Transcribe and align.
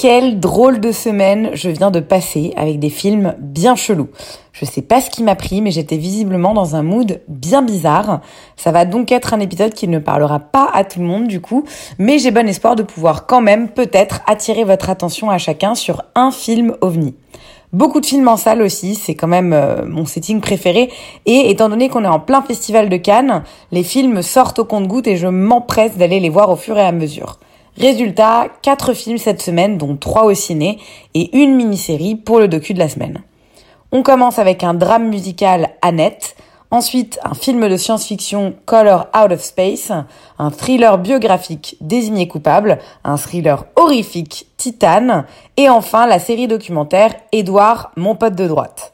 Quelle 0.00 0.40
drôle 0.40 0.80
de 0.80 0.92
semaine 0.92 1.50
je 1.52 1.68
viens 1.68 1.90
de 1.90 2.00
passer 2.00 2.54
avec 2.56 2.78
des 2.78 2.88
films 2.88 3.34
bien 3.38 3.76
chelous. 3.76 4.08
Je 4.50 4.64
sais 4.64 4.80
pas 4.80 5.02
ce 5.02 5.10
qui 5.10 5.22
m'a 5.22 5.34
pris, 5.34 5.60
mais 5.60 5.72
j'étais 5.72 5.98
visiblement 5.98 6.54
dans 6.54 6.74
un 6.74 6.82
mood 6.82 7.20
bien 7.28 7.60
bizarre. 7.60 8.22
Ça 8.56 8.72
va 8.72 8.86
donc 8.86 9.12
être 9.12 9.34
un 9.34 9.40
épisode 9.40 9.74
qui 9.74 9.88
ne 9.88 9.98
parlera 9.98 10.38
pas 10.38 10.70
à 10.72 10.84
tout 10.84 11.00
le 11.00 11.04
monde 11.04 11.26
du 11.26 11.42
coup, 11.42 11.64
mais 11.98 12.18
j'ai 12.18 12.30
bon 12.30 12.48
espoir 12.48 12.76
de 12.76 12.82
pouvoir 12.82 13.26
quand 13.26 13.42
même 13.42 13.68
peut-être 13.68 14.22
attirer 14.26 14.64
votre 14.64 14.88
attention 14.88 15.28
à 15.28 15.36
chacun 15.36 15.74
sur 15.74 16.02
un 16.14 16.30
film 16.30 16.76
ovni. 16.80 17.14
Beaucoup 17.74 18.00
de 18.00 18.06
films 18.06 18.28
en 18.28 18.38
salle 18.38 18.62
aussi, 18.62 18.94
c'est 18.94 19.14
quand 19.14 19.28
même 19.28 19.52
euh, 19.52 19.84
mon 19.84 20.06
setting 20.06 20.40
préféré. 20.40 20.90
Et 21.26 21.50
étant 21.50 21.68
donné 21.68 21.90
qu'on 21.90 22.04
est 22.04 22.08
en 22.08 22.20
plein 22.20 22.40
festival 22.40 22.88
de 22.88 22.96
Cannes, 22.96 23.42
les 23.70 23.82
films 23.82 24.22
sortent 24.22 24.60
au 24.60 24.64
compte-gouttes 24.64 25.08
et 25.08 25.18
je 25.18 25.26
m'empresse 25.26 25.98
d'aller 25.98 26.20
les 26.20 26.30
voir 26.30 26.48
au 26.48 26.56
fur 26.56 26.78
et 26.78 26.86
à 26.86 26.90
mesure. 26.90 27.38
Résultat, 27.80 28.48
quatre 28.60 28.92
films 28.92 29.16
cette 29.16 29.40
semaine, 29.40 29.78
dont 29.78 29.96
trois 29.96 30.24
au 30.24 30.34
ciné, 30.34 30.78
et 31.14 31.34
une 31.34 31.56
mini-série 31.56 32.14
pour 32.14 32.38
le 32.38 32.46
docu 32.46 32.74
de 32.74 32.78
la 32.78 32.90
semaine. 32.90 33.22
On 33.90 34.02
commence 34.02 34.38
avec 34.38 34.62
un 34.62 34.74
drame 34.74 35.08
musical 35.08 35.70
Annette, 35.80 36.36
ensuite 36.70 37.18
un 37.24 37.32
film 37.32 37.66
de 37.66 37.78
science-fiction 37.78 38.52
Color 38.66 39.06
Out 39.16 39.32
of 39.32 39.40
Space, 39.40 39.92
un 40.38 40.50
thriller 40.50 40.98
biographique 40.98 41.78
Désigné 41.80 42.28
coupable, 42.28 42.80
un 43.02 43.16
thriller 43.16 43.64
horrifique 43.76 44.48
Titane, 44.58 45.24
et 45.56 45.70
enfin 45.70 46.06
la 46.06 46.18
série 46.18 46.48
documentaire 46.48 47.14
Édouard, 47.32 47.92
mon 47.96 48.14
pote 48.14 48.34
de 48.34 48.46
droite. 48.46 48.92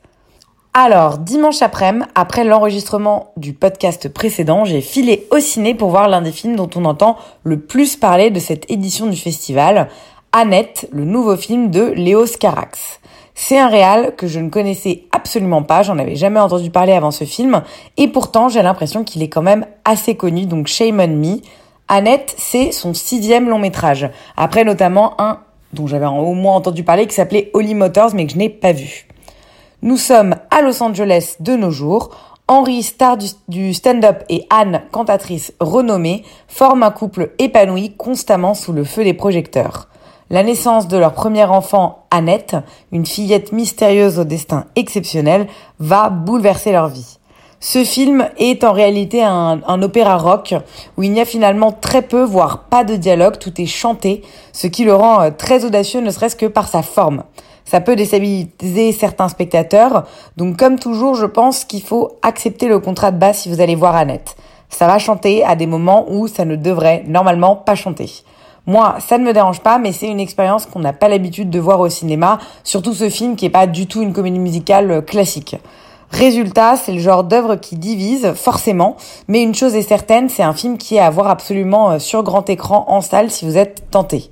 Alors, 0.78 1.16
dimanche 1.16 1.62
après-midi, 1.62 2.04
après 2.14 2.44
l'enregistrement 2.44 3.32
du 3.38 3.54
podcast 3.54 4.10
précédent, 4.10 4.66
j'ai 4.66 4.82
filé 4.82 5.26
au 5.30 5.40
ciné 5.40 5.74
pour 5.74 5.88
voir 5.88 6.06
l'un 6.06 6.20
des 6.20 6.32
films 6.32 6.54
dont 6.54 6.68
on 6.76 6.84
entend 6.84 7.16
le 7.44 7.58
plus 7.58 7.96
parler 7.96 8.28
de 8.28 8.38
cette 8.38 8.70
édition 8.70 9.06
du 9.06 9.16
festival, 9.16 9.88
Annette, 10.32 10.86
le 10.92 11.06
nouveau 11.06 11.34
film 11.34 11.70
de 11.70 11.80
Léo 11.96 12.26
Scarax. 12.26 13.00
C'est 13.34 13.58
un 13.58 13.68
réal 13.68 14.16
que 14.16 14.26
je 14.26 14.38
ne 14.38 14.50
connaissais 14.50 15.04
absolument 15.12 15.62
pas, 15.62 15.82
j'en 15.82 15.98
avais 15.98 16.14
jamais 16.14 16.40
entendu 16.40 16.68
parler 16.68 16.92
avant 16.92 17.10
ce 17.10 17.24
film, 17.24 17.62
et 17.96 18.08
pourtant 18.08 18.50
j'ai 18.50 18.60
l'impression 18.60 19.02
qu'il 19.02 19.22
est 19.22 19.30
quand 19.30 19.40
même 19.40 19.64
assez 19.86 20.14
connu, 20.14 20.44
donc 20.44 20.66
shame 20.66 21.00
on 21.00 21.08
me. 21.08 21.36
Annette, 21.88 22.34
c'est 22.36 22.70
son 22.70 22.92
sixième 22.92 23.48
long 23.48 23.58
métrage, 23.58 24.10
après 24.36 24.64
notamment 24.64 25.18
un 25.22 25.38
dont 25.72 25.86
j'avais 25.86 26.04
au 26.04 26.34
moins 26.34 26.56
entendu 26.56 26.84
parler 26.84 27.06
qui 27.06 27.14
s'appelait 27.14 27.50
Holly 27.54 27.74
Motors 27.74 28.14
mais 28.14 28.26
que 28.26 28.32
je 28.34 28.36
n'ai 28.36 28.50
pas 28.50 28.72
vu. 28.72 29.06
Nous 29.82 29.98
sommes 29.98 30.36
à 30.50 30.62
Los 30.62 30.82
Angeles 30.82 31.36
de 31.40 31.54
nos 31.54 31.70
jours. 31.70 32.10
Henri, 32.48 32.82
star 32.82 33.18
du, 33.18 33.26
du 33.48 33.74
stand-up, 33.74 34.22
et 34.30 34.46
Anne, 34.48 34.80
cantatrice 34.90 35.52
renommée, 35.60 36.24
forment 36.48 36.84
un 36.84 36.90
couple 36.90 37.32
épanoui 37.38 37.92
constamment 37.94 38.54
sous 38.54 38.72
le 38.72 38.84
feu 38.84 39.04
des 39.04 39.12
projecteurs. 39.12 39.88
La 40.30 40.42
naissance 40.42 40.88
de 40.88 40.96
leur 40.96 41.12
premier 41.12 41.44
enfant, 41.44 42.06
Annette, 42.10 42.56
une 42.90 43.04
fillette 43.04 43.52
mystérieuse 43.52 44.18
au 44.18 44.24
destin 44.24 44.64
exceptionnel, 44.76 45.46
va 45.78 46.08
bouleverser 46.08 46.72
leur 46.72 46.88
vie. 46.88 47.18
Ce 47.60 47.84
film 47.84 48.28
est 48.38 48.64
en 48.64 48.72
réalité 48.72 49.22
un, 49.22 49.60
un, 49.66 49.82
opéra 49.82 50.16
rock 50.16 50.54
où 50.96 51.02
il 51.02 51.12
n'y 51.12 51.20
a 51.20 51.26
finalement 51.26 51.72
très 51.72 52.02
peu, 52.02 52.22
voire 52.22 52.64
pas 52.70 52.84
de 52.84 52.96
dialogue, 52.96 53.38
tout 53.38 53.60
est 53.60 53.66
chanté, 53.66 54.22
ce 54.52 54.68
qui 54.68 54.84
le 54.84 54.94
rend 54.94 55.20
euh, 55.20 55.30
très 55.36 55.64
audacieux 55.66 56.00
ne 56.00 56.10
serait-ce 56.10 56.36
que 56.36 56.46
par 56.46 56.66
sa 56.66 56.82
forme. 56.82 57.22
Ça 57.66 57.80
peut 57.80 57.96
déstabiliser 57.96 58.92
certains 58.92 59.28
spectateurs, 59.28 60.04
donc 60.36 60.56
comme 60.56 60.78
toujours, 60.78 61.16
je 61.16 61.26
pense 61.26 61.64
qu'il 61.64 61.82
faut 61.82 62.12
accepter 62.22 62.68
le 62.68 62.78
contrat 62.78 63.10
de 63.10 63.18
base 63.18 63.38
si 63.38 63.48
vous 63.48 63.60
allez 63.60 63.74
voir 63.74 63.96
Annette. 63.96 64.36
Ça 64.68 64.86
va 64.86 64.98
chanter 64.98 65.44
à 65.44 65.56
des 65.56 65.66
moments 65.66 66.06
où 66.08 66.28
ça 66.28 66.44
ne 66.44 66.54
devrait 66.54 67.02
normalement 67.08 67.56
pas 67.56 67.74
chanter. 67.74 68.08
Moi, 68.66 68.96
ça 68.98 69.18
ne 69.18 69.24
me 69.24 69.32
dérange 69.32 69.60
pas, 69.60 69.78
mais 69.78 69.92
c'est 69.92 70.08
une 70.08 70.20
expérience 70.20 70.66
qu'on 70.66 70.78
n'a 70.78 70.92
pas 70.92 71.08
l'habitude 71.08 71.50
de 71.50 71.60
voir 71.60 71.80
au 71.80 71.88
cinéma, 71.88 72.38
surtout 72.62 72.94
ce 72.94 73.08
film 73.08 73.34
qui 73.34 73.46
est 73.46 73.50
pas 73.50 73.66
du 73.66 73.86
tout 73.86 74.00
une 74.00 74.12
comédie 74.12 74.38
musicale 74.38 74.90
euh, 74.90 75.00
classique. 75.00 75.56
Résultat, 76.10 76.76
c'est 76.76 76.92
le 76.92 77.00
genre 77.00 77.24
d'œuvre 77.24 77.56
qui 77.56 77.76
divise, 77.76 78.32
forcément, 78.34 78.96
mais 79.26 79.42
une 79.42 79.54
chose 79.54 79.74
est 79.74 79.82
certaine, 79.82 80.28
c'est 80.28 80.44
un 80.44 80.52
film 80.52 80.78
qui 80.78 80.96
est 80.96 81.00
à 81.00 81.10
voir 81.10 81.28
absolument 81.28 81.90
euh, 81.90 81.98
sur 81.98 82.22
grand 82.22 82.48
écran 82.48 82.84
en 82.88 83.00
salle 83.00 83.30
si 83.30 83.44
vous 83.44 83.56
êtes 83.56 83.90
tenté. 83.90 84.30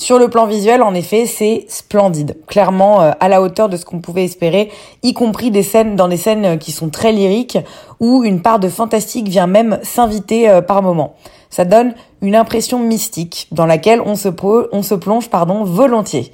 Sur 0.00 0.20
le 0.20 0.28
plan 0.28 0.46
visuel, 0.46 0.84
en 0.84 0.94
effet, 0.94 1.26
c'est 1.26 1.66
splendide, 1.68 2.36
clairement 2.46 3.02
euh, 3.02 3.10
à 3.18 3.28
la 3.28 3.42
hauteur 3.42 3.68
de 3.68 3.76
ce 3.76 3.84
qu'on 3.84 3.98
pouvait 3.98 4.24
espérer, 4.24 4.70
y 5.02 5.12
compris 5.12 5.50
des 5.50 5.64
scènes 5.64 5.96
dans 5.96 6.06
des 6.06 6.16
scènes 6.16 6.44
euh, 6.44 6.56
qui 6.56 6.70
sont 6.70 6.88
très 6.88 7.10
lyriques 7.10 7.58
où 7.98 8.22
une 8.22 8.40
part 8.40 8.60
de 8.60 8.68
fantastique 8.68 9.26
vient 9.26 9.48
même 9.48 9.80
s'inviter 9.82 10.60
par 10.68 10.82
moment. 10.82 11.16
Ça 11.50 11.64
donne 11.64 11.94
une 12.22 12.36
impression 12.36 12.78
mystique 12.78 13.48
dans 13.50 13.66
laquelle 13.66 14.00
on 14.00 14.14
se, 14.14 14.28
on 14.70 14.82
se 14.84 14.94
plonge 14.94 15.28
pardon 15.30 15.64
volontiers. 15.64 16.32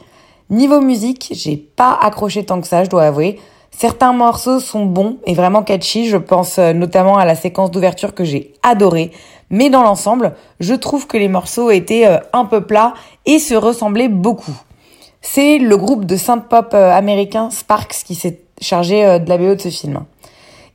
Niveau 0.50 0.82
musique, 0.82 1.30
j'ai 1.32 1.56
pas 1.56 1.98
accroché 2.02 2.44
tant 2.44 2.60
que 2.60 2.66
ça, 2.66 2.84
je 2.84 2.90
dois 2.90 3.04
avouer. 3.04 3.40
Certains 3.76 4.12
morceaux 4.12 4.60
sont 4.60 4.86
bons 4.86 5.18
et 5.26 5.34
vraiment 5.34 5.62
catchy, 5.62 6.08
je 6.08 6.16
pense 6.16 6.58
notamment 6.58 7.18
à 7.18 7.24
la 7.24 7.34
séquence 7.34 7.70
d'ouverture 7.70 8.14
que 8.14 8.24
j'ai 8.24 8.54
adorée, 8.62 9.10
mais 9.50 9.68
dans 9.68 9.82
l'ensemble, 9.82 10.34
je 10.60 10.74
trouve 10.74 11.06
que 11.06 11.16
les 11.16 11.28
morceaux 11.28 11.70
étaient 11.70 12.06
un 12.32 12.44
peu 12.44 12.60
plats 12.62 12.94
et 13.26 13.38
se 13.38 13.54
ressemblaient 13.54 14.08
beaucoup. 14.08 14.54
C'est 15.20 15.58
le 15.58 15.76
groupe 15.76 16.04
de 16.04 16.16
synth-pop 16.16 16.72
américain 16.72 17.50
Sparks 17.50 18.04
qui 18.04 18.14
s'est 18.14 18.40
chargé 18.60 19.18
de 19.18 19.28
la 19.28 19.38
BO 19.38 19.56
de 19.56 19.60
ce 19.60 19.70
film. 19.70 20.04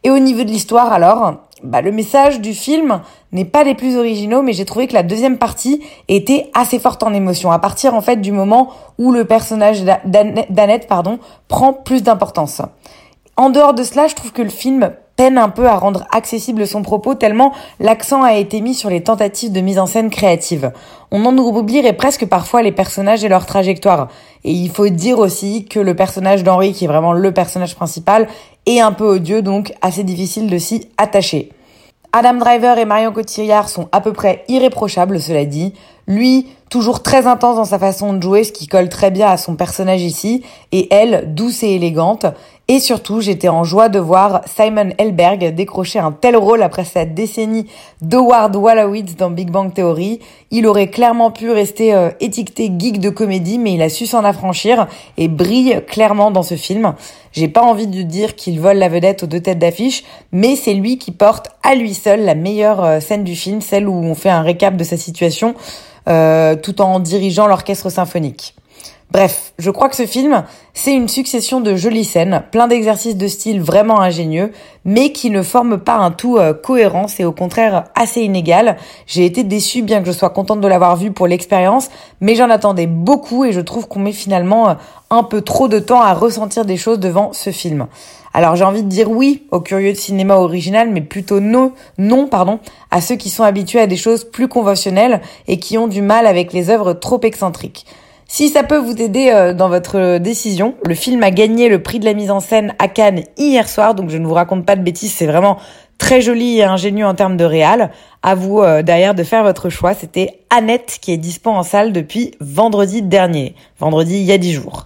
Et 0.04 0.12
au 0.12 0.20
niveau 0.20 0.44
de 0.44 0.50
l'histoire 0.50 0.92
alors, 0.92 1.36
bah, 1.64 1.82
le 1.82 1.92
message 1.92 2.42
du 2.42 2.54
film 2.54 3.02
n'est 3.32 3.46
pas 3.46 3.64
des 3.64 3.76
plus 3.76 3.98
originaux, 3.98 4.42
mais 4.42 4.54
j'ai 4.54 4.66
trouvé 4.66 4.88
que 4.88 4.94
la 4.94 5.04
deuxième 5.04 5.38
partie 5.38 5.82
était 6.08 6.50
assez 6.54 6.80
forte 6.80 7.04
en 7.04 7.14
émotion, 7.14 7.52
à 7.52 7.60
partir 7.60 7.94
en 7.94 8.02
fait 8.02 8.18
du 8.18 8.32
moment 8.32 8.70
où 8.98 9.12
le 9.12 9.26
personnage 9.26 9.84
d'Annette 9.84 10.88
pardon 10.88 11.20
prend 11.48 11.74
plus 11.74 12.04
d'importance. 12.04 12.62
En 13.38 13.50
dehors 13.50 13.74
de 13.74 13.84
cela, 13.84 14.08
je 14.08 14.16
trouve 14.16 14.34
que 14.34 14.42
le 14.42 14.50
film 14.50 14.92
peine 15.16 15.38
un 15.38 15.50
peu 15.50 15.68
à 15.68 15.78
rendre 15.78 16.06
accessible 16.14 16.66
son 16.66 16.82
propos 16.82 17.14
tellement 17.14 17.52
l'accent 17.82 18.24
a 18.24 18.36
été 18.36 18.62
mis 18.62 18.74
sur 18.74 18.90
les 18.90 19.04
tentatives 19.04 19.52
de 19.52 19.60
mise 19.60 19.78
en 19.78 19.86
scène 19.86 20.10
créative. 20.10 20.72
On 21.12 21.26
en 21.26 21.38
oublierait 21.38 21.92
presque 21.92 22.26
parfois 22.26 22.62
les 22.62 22.72
personnages 22.72 23.26
et 23.26 23.28
leur 23.28 23.46
trajectoire. 23.46 24.08
Et 24.46 24.52
il 24.52 24.70
faut 24.70 24.88
dire 24.88 25.20
aussi 25.20 25.66
que 25.66 25.80
le 25.80 25.94
personnage 25.94 26.44
d'Henri, 26.44 26.72
qui 26.72 26.86
est 26.86 26.88
vraiment 26.88 27.12
le 27.12 27.34
personnage 27.34 27.76
principal, 27.76 28.28
est 28.66 28.80
un 28.80 28.94
peu 28.94 29.06
odieux, 29.06 29.42
donc 29.42 29.74
assez 29.82 30.04
difficile 30.04 30.50
de 30.50 30.58
s'y 30.58 30.88
attacher. 30.98 31.50
Adam 32.12 32.36
Driver 32.36 32.78
et 32.80 32.86
Marion 32.86 33.12
Cotillard 33.12 33.70
sont 33.70 33.88
à 33.92 34.02
peu 34.02 34.14
près 34.14 34.44
irréprochables, 34.48 35.22
cela 35.22 35.46
dit. 35.46 35.74
Lui, 36.08 36.48
toujours 36.72 37.04
très 37.04 37.28
intense 37.28 37.58
dans 37.58 37.66
sa 37.66 37.78
façon 37.78 38.14
de 38.14 38.24
jouer, 38.24 38.44
ce 38.44 38.52
qui 38.52 38.66
colle 38.66 38.90
très 38.90 39.12
bien 39.12 39.30
à 39.30 39.38
son 39.38 39.56
personnage 39.56 40.02
ici, 40.02 40.44
et 40.72 40.92
elle, 40.92 41.36
douce 41.36 41.62
et 41.62 41.76
élégante. 41.76 42.26
Et 42.72 42.80
surtout, 42.80 43.20
j'étais 43.20 43.50
en 43.50 43.64
joie 43.64 43.90
de 43.90 43.98
voir 43.98 44.42
Simon 44.46 44.92
Helberg 45.00 45.56
décrocher 45.56 45.98
un 45.98 46.12
tel 46.12 46.38
rôle 46.38 46.62
après 46.62 46.86
sa 46.86 47.04
décennie 47.04 47.66
d'Howard 48.04 48.56
Wolowitz 48.56 49.16
dans 49.16 49.32
Big 49.32 49.50
Bang 49.50 49.74
Theory. 49.74 50.20
Il 50.52 50.68
aurait 50.68 50.92
clairement 50.92 51.32
pu 51.32 51.50
rester 51.50 51.96
euh, 51.96 52.12
étiqueté 52.20 52.72
geek 52.78 53.00
de 53.00 53.10
comédie, 53.10 53.58
mais 53.58 53.74
il 53.74 53.82
a 53.82 53.90
su 53.90 54.06
s'en 54.06 54.24
affranchir 54.24 54.88
et 55.18 55.28
brille 55.28 55.82
clairement 55.88 56.30
dans 56.30 56.44
ce 56.44 56.54
film. 56.54 56.94
J'ai 57.32 57.48
pas 57.48 57.64
envie 57.64 57.88
de 57.88 58.04
dire 58.04 58.36
qu'il 58.36 58.60
vole 58.60 58.78
la 58.78 58.88
vedette 58.88 59.24
aux 59.24 59.28
deux 59.28 59.42
têtes 59.42 59.58
d'affiche, 59.58 60.04
mais 60.32 60.56
c'est 60.56 60.76
lui 60.76 61.00
qui 61.00 61.10
porte 61.10 61.48
à 61.64 61.74
lui 61.74 61.96
seul 61.96 62.24
la 62.24 62.36
meilleure 62.36 62.84
euh, 62.84 63.00
scène 63.00 63.24
du 63.24 63.36
film, 63.36 63.62
celle 63.62 63.90
où 63.90 63.96
on 63.96 64.14
fait 64.14 64.30
un 64.30 64.44
récap 64.44 64.78
de 64.78 64.84
sa 64.84 64.96
situation, 64.96 65.56
euh, 66.08 66.56
tout 66.56 66.82
en 66.82 67.00
dirigeant 67.00 67.48
l'orchestre 67.48 67.90
symphonique. 67.90 68.54
Bref, 69.12 69.54
je 69.58 69.72
crois 69.72 69.90
que 69.90 69.96
ce 69.96 70.06
film, 70.06 70.44
c'est 70.76 70.94
une 70.94 71.08
succession 71.08 71.62
de 71.62 71.76
jolies 71.76 72.06
scènes, 72.06 72.44
plein 72.52 72.68
d'exercices 72.68 73.18
de 73.18 73.28
style 73.28 73.60
vraiment 73.60 74.02
ingénieux, 74.02 74.52
mais 74.86 75.12
qui 75.12 75.32
ne 75.32 75.42
forment 75.42 75.80
pas 75.80 75.96
un 75.96 76.12
tout 76.12 76.38
euh, 76.38 76.54
cohérent, 76.54 77.08
c'est 77.08 77.24
au 77.24 77.32
contraire 77.32 77.86
assez 77.96 78.22
inégal. 78.22 78.78
J'ai 79.08 79.26
été 79.26 79.44
déçue 79.44 79.82
bien 79.82 80.02
que 80.02 80.06
je 80.06 80.12
sois 80.12 80.30
contente 80.30 80.62
de 80.62 80.68
l'avoir 80.68 80.96
vu 80.96 81.10
pour 81.10 81.26
l'expérience, 81.26 81.90
mais 82.22 82.36
j'en 82.36 82.52
attendais 82.52 82.86
beaucoup 82.86 83.46
et 83.46 83.52
je 83.52 83.62
trouve 83.62 83.88
qu'on 83.88 83.98
met 83.98 84.12
finalement 84.12 84.70
euh, 84.70 84.74
un 85.10 85.24
peu 85.24 85.42
trop 85.42 85.68
de 85.68 85.80
temps 85.80 86.02
à 86.02 86.14
ressentir 86.14 86.64
des 86.64 86.78
choses 86.78 87.00
devant 87.00 87.34
ce 87.34 87.50
film. 87.50 87.88
Alors 88.36 88.56
j'ai 88.56 88.64
envie 88.64 88.84
de 88.84 88.90
dire 88.90 89.10
oui 89.10 89.48
aux 89.50 89.60
curieux 89.60 89.94
de 89.94 89.98
cinéma 89.98 90.36
original, 90.36 90.88
mais 90.92 91.02
plutôt 91.02 91.40
non, 91.40 91.72
non 91.98 92.28
pardon, 92.28 92.60
à 92.92 93.02
ceux 93.02 93.16
qui 93.16 93.32
sont 93.32 93.44
habitués 93.44 93.80
à 93.80 93.88
des 93.88 93.98
choses 93.98 94.24
plus 94.24 94.48
conventionnelles 94.48 95.22
et 95.48 95.58
qui 95.58 95.80
ont 95.80 95.88
du 95.88 96.04
mal 96.04 96.28
avec 96.28 96.54
les 96.54 96.70
œuvres 96.70 96.94
trop 96.94 97.20
excentriques. 97.24 97.88
Si 98.32 98.50
ça 98.50 98.62
peut 98.62 98.78
vous 98.78 99.02
aider 99.02 99.32
euh, 99.34 99.56
dans 99.56 99.70
votre 99.70 100.20
décision, 100.20 100.76
le 100.86 100.94
film 100.94 101.24
a 101.24 101.32
gagné 101.32 101.68
le 101.68 101.82
prix 101.82 101.98
de 101.98 102.06
la 102.06 102.14
mise 102.14 102.30
en 102.30 102.40
scène 102.40 102.76
à 102.78 102.88
Cannes 102.88 103.24
hier 103.40 103.68
soir, 103.68 103.96
donc 103.96 104.12
je 104.12 104.20
ne 104.20 104.28
vous 104.28 104.36
raconte 104.36 104.68
pas 104.68 104.76
de 104.76 104.84
bêtises, 104.84 105.12
c'est 105.14 105.26
vraiment 105.26 105.58
très 105.98 106.22
joli 106.22 106.60
et 106.60 106.64
ingénieux 106.64 107.08
en 107.08 107.16
termes 107.16 107.38
de 107.38 107.44
réal. 107.44 107.90
À 108.22 108.36
vous 108.36 108.60
euh, 108.60 108.84
derrière 108.84 109.16
de 109.16 109.24
faire 109.24 109.42
votre 109.42 109.70
choix. 109.70 109.96
C'était 109.96 110.42
Annette 110.52 111.00
qui 111.02 111.12
est 111.12 111.18
dispo 111.18 111.50
en 111.50 111.64
salle 111.64 111.92
depuis 111.92 112.36
vendredi 112.40 113.02
dernier, 113.02 113.56
vendredi 113.80 114.20
il 114.20 114.26
y 114.26 114.32
a 114.32 114.38
dix 114.38 114.54
jours. 114.54 114.86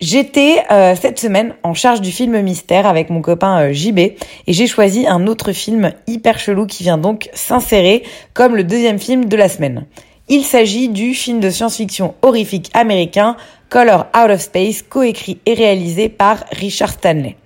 J'étais 0.00 0.62
euh, 0.70 0.94
cette 0.94 1.18
semaine 1.18 1.54
en 1.64 1.74
charge 1.74 2.02
du 2.02 2.12
film 2.12 2.40
Mystère 2.40 2.86
avec 2.86 3.10
mon 3.10 3.20
copain 3.20 3.72
JB 3.72 3.98
et 3.98 4.16
j'ai 4.46 4.68
choisi 4.68 5.08
un 5.08 5.26
autre 5.26 5.50
film 5.50 5.90
hyper 6.06 6.38
chelou 6.38 6.66
qui 6.66 6.84
vient 6.84 6.98
donc 6.98 7.30
s'insérer 7.34 8.04
comme 8.32 8.54
le 8.54 8.62
deuxième 8.62 9.00
film 9.00 9.24
de 9.24 9.36
la 9.36 9.48
semaine. 9.48 9.86
Il 10.30 10.42
s'agit 10.42 10.88
du 10.88 11.12
film 11.12 11.38
de 11.38 11.50
science-fiction 11.50 12.14
horrifique 12.22 12.70
américain 12.72 13.36
Color 13.68 14.06
Out 14.16 14.30
of 14.30 14.40
Space, 14.40 14.80
coécrit 14.80 15.38
et 15.44 15.52
réalisé 15.52 16.08
par 16.08 16.44
Richard 16.50 16.92
Stanley. 16.92 17.36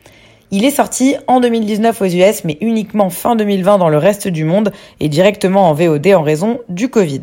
Il 0.52 0.64
est 0.64 0.70
sorti 0.70 1.16
en 1.26 1.40
2019 1.40 2.00
aux 2.00 2.04
US, 2.04 2.44
mais 2.44 2.56
uniquement 2.60 3.10
fin 3.10 3.34
2020 3.34 3.78
dans 3.78 3.88
le 3.88 3.98
reste 3.98 4.28
du 4.28 4.44
monde 4.44 4.70
et 5.00 5.08
directement 5.08 5.68
en 5.68 5.74
VOD 5.74 6.06
en 6.14 6.22
raison 6.22 6.60
du 6.68 6.88
Covid. 6.88 7.22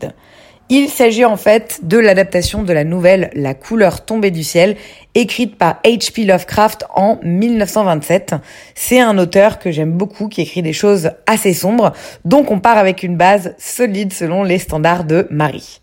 Il 0.68 0.90
s'agit 0.90 1.26
en 1.26 1.38
fait 1.38 1.82
de 1.84 2.00
l'adaptation 2.00 2.64
de 2.64 2.74
la 2.74 2.84
nouvelle 2.84 3.30
La 3.36 3.54
couleur 3.54 4.04
tombée 4.04 4.32
du 4.32 4.44
ciel, 4.44 4.78
écrite 5.14 5.60
par 5.60 5.80
H.P. 5.86 6.26
Lovecraft 6.26 6.86
en 6.96 7.20
1927. 7.22 8.34
C'est 8.74 9.00
un 9.00 9.20
auteur 9.20 9.60
que 9.60 9.70
j'aime 9.70 9.92
beaucoup, 9.92 10.28
qui 10.28 10.42
écrit 10.42 10.64
des 10.64 10.74
choses 10.74 11.12
assez 11.28 11.54
sombres, 11.54 11.94
donc 12.26 12.50
on 12.50 12.60
part 12.60 12.80
avec 12.80 13.04
une 13.04 13.16
base 13.16 13.54
solide 13.60 14.12
selon 14.12 14.42
les 14.42 14.58
standards 14.58 15.04
de 15.04 15.28
Marie. 15.30 15.82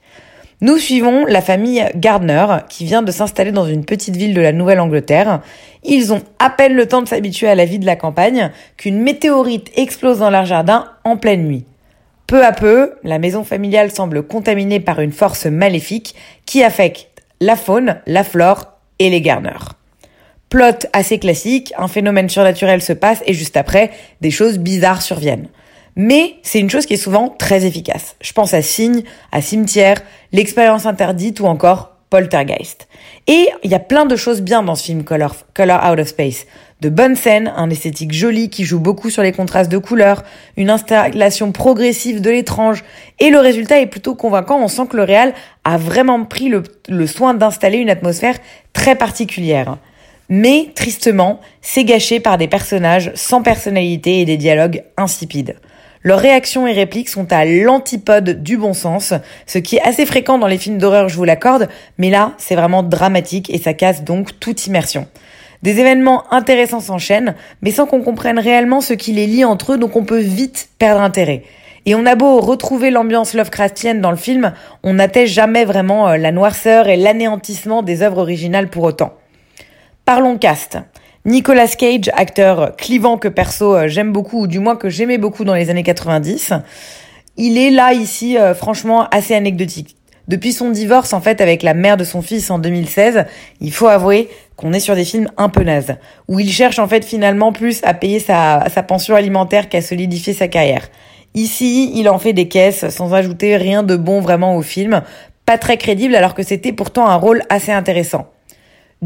Nous 0.61 0.79
suivons 0.79 1.27
la 1.27 1.43
famille 1.43 1.85
Gardner 1.95 2.47
qui 2.69 2.85
vient 2.85 3.03
de 3.03 3.13
s'installer 3.13 3.53
dans 3.53 3.67
une 3.67 3.85
petite 3.85 4.17
ville 4.17 4.35
de 4.35 4.41
la 4.41 4.53
Nouvelle-Angleterre. 4.53 5.43
Ils 5.85 6.13
ont 6.13 6.23
à 6.41 6.51
peine 6.51 6.75
le 6.75 6.87
temps 6.87 7.03
de 7.03 7.09
s'habituer 7.09 7.47
à 7.47 7.55
la 7.55 7.67
vie 7.67 7.79
de 7.79 7.87
la 7.87 7.97
campagne 7.97 8.51
qu'une 8.77 9.01
météorite 9.01 9.71
explose 9.77 10.19
dans 10.19 10.31
leur 10.31 10.45
jardin 10.45 10.87
en 11.05 11.17
pleine 11.17 11.45
nuit. 11.45 11.67
Peu 12.33 12.47
à 12.47 12.53
peu, 12.53 12.95
la 13.05 13.19
maison 13.19 13.45
familiale 13.45 13.91
semble 13.91 14.23
contaminée 14.23 14.81
par 14.81 15.03
une 15.03 15.13
force 15.13 15.45
maléfique 15.45 16.15
qui 16.47 16.65
affecte 16.65 17.23
la 17.43 17.57
faune, 17.57 18.01
la 18.07 18.25
flore 18.25 18.73
et 18.99 19.11
les 19.11 19.21
garneurs. 19.21 19.75
Plot 20.49 20.87
assez 20.95 21.19
classique, 21.19 21.75
un 21.77 21.89
phénomène 21.89 22.31
surnaturel 22.31 22.81
se 22.81 22.95
passe 22.95 23.23
et 23.27 23.35
juste 23.35 23.59
après, 23.59 23.91
des 24.23 24.31
choses 24.31 24.57
bizarres 24.57 25.03
surviennent. 25.03 25.49
Mais 25.95 26.37
c'est 26.43 26.59
une 26.59 26.71
chose 26.71 26.87
qui 26.87 26.95
est 26.95 26.97
souvent 26.97 27.29
très 27.29 27.67
efficace. 27.67 28.17
Je 28.23 28.33
pense 28.33 28.55
à 28.55 28.63
Signe, 28.63 29.03
à 29.31 29.43
Cimetière, 29.43 30.01
L'expérience 30.33 30.87
interdite 30.87 31.39
ou 31.39 31.45
encore 31.45 31.99
Poltergeist. 32.09 32.89
Et 33.27 33.51
il 33.63 33.71
y 33.71 33.75
a 33.75 33.79
plein 33.79 34.07
de 34.07 34.17
choses 34.17 34.41
bien 34.41 34.63
dans 34.63 34.75
ce 34.75 34.85
film 34.85 35.05
Color, 35.05 35.37
Color 35.53 35.81
Out 35.85 35.99
of 35.99 36.09
Space 36.09 36.47
de 36.83 36.89
bonnes 36.89 37.15
scènes, 37.15 37.53
un 37.57 37.71
esthétique 37.71 38.13
joli 38.13 38.51
qui 38.51 38.65
joue 38.65 38.81
beaucoup 38.81 39.09
sur 39.09 39.23
les 39.23 39.31
contrastes 39.31 39.71
de 39.71 39.79
couleurs, 39.79 40.25
une 40.57 40.69
installation 40.69 41.53
progressive 41.53 42.21
de 42.21 42.29
l'étrange, 42.29 42.83
et 43.21 43.31
le 43.31 43.39
résultat 43.39 43.81
est 43.81 43.87
plutôt 43.87 44.17
convaincant. 44.17 44.61
On 44.61 44.67
sent 44.67 44.89
que 44.91 44.97
le 44.97 45.05
réal 45.05 45.33
a 45.63 45.79
vraiment 45.79 46.25
pris 46.25 46.49
le, 46.49 46.65
le 46.89 47.07
soin 47.07 47.35
d'installer 47.35 47.79
une 47.79 47.89
atmosphère 47.89 48.35
très 48.73 48.97
particulière. 48.97 49.79
Mais, 50.29 50.71
tristement, 50.75 51.41
c'est 51.61 51.85
gâché 51.85 52.19
par 52.19 52.37
des 52.37 52.49
personnages 52.49 53.13
sans 53.15 53.43
personnalité 53.43 54.21
et 54.21 54.25
des 54.25 54.37
dialogues 54.37 54.83
insipides. 54.97 55.55
Leurs 56.03 56.19
réactions 56.19 56.67
et 56.67 56.73
répliques 56.73 57.11
sont 57.11 57.33
à 57.33 57.45
l'antipode 57.45 58.43
du 58.43 58.57
bon 58.57 58.73
sens, 58.73 59.15
ce 59.47 59.59
qui 59.59 59.77
est 59.77 59.83
assez 59.83 60.05
fréquent 60.05 60.37
dans 60.37 60.49
les 60.49 60.59
films 60.59 60.79
d'horreur, 60.79 61.09
je 61.09 61.15
vous 61.15 61.23
l'accorde, 61.23 61.69
mais 61.97 62.11
là, 62.11 62.33
c'est 62.39 62.57
vraiment 62.57 62.83
dramatique 62.83 63.51
et 63.51 63.59
ça 63.59 63.73
casse 63.73 64.03
donc 64.03 64.41
toute 64.41 64.67
immersion. 64.67 65.07
Des 65.63 65.79
événements 65.79 66.25
intéressants 66.33 66.81
s'enchaînent, 66.81 67.35
mais 67.63 67.71
sans 67.71 67.87
qu'on 67.87 68.03
comprenne 68.03 68.39
réellement 68.39 68.81
ce 68.81 68.95
qui 68.95 69.13
les 69.13 69.27
lie 69.27 69.45
entre 69.45 69.75
eux, 69.75 69.79
donc 69.79 69.95
on 69.95 70.05
peut 70.05 70.19
vite 70.19 70.71
perdre 70.79 71.01
intérêt. 71.01 71.45
Et 71.87 71.95
on 71.95 72.07
a 72.07 72.15
beau 72.15 72.41
retrouver 72.41 72.91
l'ambiance 72.91 73.35
Lovecraftienne 73.35 74.01
dans 74.01 74.11
le 74.11 74.17
film, 74.17 74.53
on 74.83 74.95
n'atteste 74.95 75.33
jamais 75.33 75.65
vraiment 75.65 76.09
euh, 76.09 76.17
la 76.17 76.33
noirceur 76.33 76.89
et 76.89 76.97
l'anéantissement 76.97 77.83
des 77.83 78.03
œuvres 78.03 78.19
originales 78.19 78.71
pour 78.71 78.85
autant. 78.85 79.15
Parlons 80.05 80.37
cast. 80.37 80.79
Nicolas 81.25 81.69
Cage, 81.69 82.11
acteur 82.17 82.75
clivant 82.75 83.17
que 83.17 83.29
perso 83.29 83.75
euh, 83.75 83.89
j'aime 83.89 84.13
beaucoup, 84.13 84.43
ou 84.43 84.47
du 84.49 84.59
moins 84.59 84.75
que 84.75 84.91
j'aimais 84.91 85.19
beaucoup 85.19 85.45
dans 85.45 85.55
les 85.55 85.71
années 85.71 85.85
90. 85.85 86.55
Il 87.37 87.57
est 87.57 87.71
là 87.71 87.93
ici 87.93 88.37
euh, 88.37 88.55
franchement 88.55 89.09
assez 89.11 89.35
anecdotique. 89.35 89.97
Depuis 90.33 90.55
son 90.55 90.71
divorce 90.71 91.13
en 91.13 91.21
fait 91.21 91.43
avec 91.43 91.63
la 91.63 91.75
mère 91.75 91.99
de 91.99 92.05
son 92.05 92.23
fils 92.23 92.51
en 92.51 92.59
2016, 92.59 93.27
il 93.61 93.71
faut 93.71 93.89
avouer 93.89 94.31
qu'on 94.57 94.73
est 94.73 94.81
sur 94.81 94.95
des 94.95 95.05
films 95.05 95.29
un 95.37 95.51
peu 95.51 95.63
nazes, 95.63 95.97
où 96.27 96.41
il 96.41 96.51
cherche 96.51 96.79
en 96.79 96.89
fait 96.89 97.05
finalement 97.05 97.53
plus 97.53 97.81
à 97.85 97.93
payer 97.93 98.19
sa, 98.19 98.65
sa 98.75 98.83
pension 98.83 99.15
alimentaire 99.15 99.69
qu'à 99.69 99.83
solidifier 99.83 100.33
sa 100.33 100.49
carrière. 100.49 100.89
Ici, 101.35 101.93
il 101.95 102.09
en 102.09 102.19
fait 102.19 102.33
des 102.33 102.49
caisses 102.49 102.89
sans 102.89 103.13
ajouter 103.13 103.59
rien 103.59 103.83
de 103.83 103.95
bon 103.95 104.23
vraiment 104.23 104.57
au 104.57 104.63
film, 104.63 105.03
pas 105.45 105.59
très 105.59 105.77
crédible 105.77 106.15
alors 106.15 106.33
que 106.33 106.43
c'était 106.43 106.73
pourtant 106.73 107.09
un 107.09 107.17
rôle 107.17 107.43
assez 107.51 107.73
intéressant. 107.73 108.27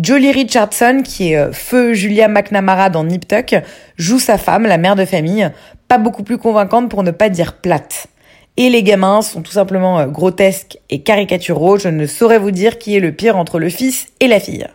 Jolie 0.00 0.30
Richardson, 0.30 1.02
qui 1.04 1.32
est 1.32 1.36
euh, 1.38 1.50
feu 1.50 1.92
Julia 1.92 2.28
McNamara 2.28 2.88
dans 2.88 3.02
Nip 3.02 3.26
Tuck, 3.26 3.56
joue 3.96 4.20
sa 4.20 4.38
femme, 4.38 4.62
la 4.62 4.78
mère 4.78 4.94
de 4.94 5.04
famille, 5.04 5.50
pas 5.88 5.98
beaucoup 5.98 6.22
plus 6.22 6.38
convaincante 6.38 6.88
pour 6.88 7.02
ne 7.02 7.10
pas 7.10 7.30
dire 7.30 7.54
plate. 7.54 8.06
Et 8.56 8.70
les 8.70 8.82
gamins 8.82 9.20
sont 9.20 9.42
tout 9.42 9.52
simplement 9.52 9.98
euh, 9.98 10.06
grotesques 10.06 10.78
et 10.88 11.00
caricaturaux, 11.00 11.78
je 11.78 11.88
ne 11.88 12.06
saurais 12.06 12.38
vous 12.38 12.50
dire 12.50 12.78
qui 12.78 12.96
est 12.96 13.00
le 13.00 13.12
pire 13.12 13.36
entre 13.36 13.58
le 13.58 13.68
fils 13.68 14.08
et 14.20 14.28
la 14.28 14.40
fille. 14.40 14.66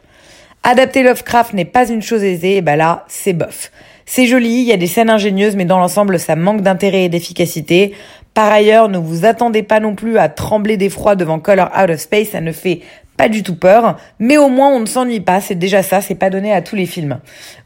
Adapter 0.64 1.02
Lovecraft 1.02 1.54
n'est 1.54 1.66
pas 1.66 1.90
une 1.90 2.04
chose 2.04 2.24
aisée, 2.24 2.58
et 2.58 2.62
bah 2.62 2.76
là, 2.76 3.06
c'est 3.08 3.34
bof. 3.34 3.72
C'est 4.06 4.28
joli, 4.28 4.62
il 4.62 4.68
y 4.68 4.72
a 4.72 4.78
des 4.78 4.88
scènes 4.88 5.10
ingénieuses, 5.10 5.56
mais 5.56 5.66
dans 5.66 5.80
l'ensemble, 5.80 6.20
ça 6.20 6.36
manque 6.36 6.62
d'intérêt 6.62 7.06
et 7.06 7.10
d'efficacité. 7.10 7.96
Par 8.36 8.52
ailleurs, 8.52 8.88
ne 8.88 9.00
vous 9.00 9.26
attendez 9.26 9.64
pas 9.64 9.80
non 9.80 9.96
plus 9.96 10.20
à 10.20 10.30
trembler 10.30 10.78
d'effroi 10.78 11.16
devant 11.16 11.40
Color 11.40 11.70
Out 11.76 11.90
of 11.90 12.00
Space, 12.00 12.30
ça 12.30 12.42
ne 12.42 12.52
fait 12.52 12.82
pas 13.18 13.30
du 13.30 13.44
tout 13.44 13.56
peur, 13.56 13.98
mais 14.20 14.38
au 14.38 14.48
moins 14.48 14.70
on 14.70 14.80
ne 14.80 14.86
s'ennuie 14.86 15.20
pas, 15.20 15.42
c'est 15.42 15.56
déjà 15.56 15.84
ça, 15.84 16.02
c'est 16.02 16.16
pas 16.16 16.30
donné 16.30 16.54
à 16.54 16.62
tous 16.62 16.76
les 16.76 16.86
films. 16.86 17.20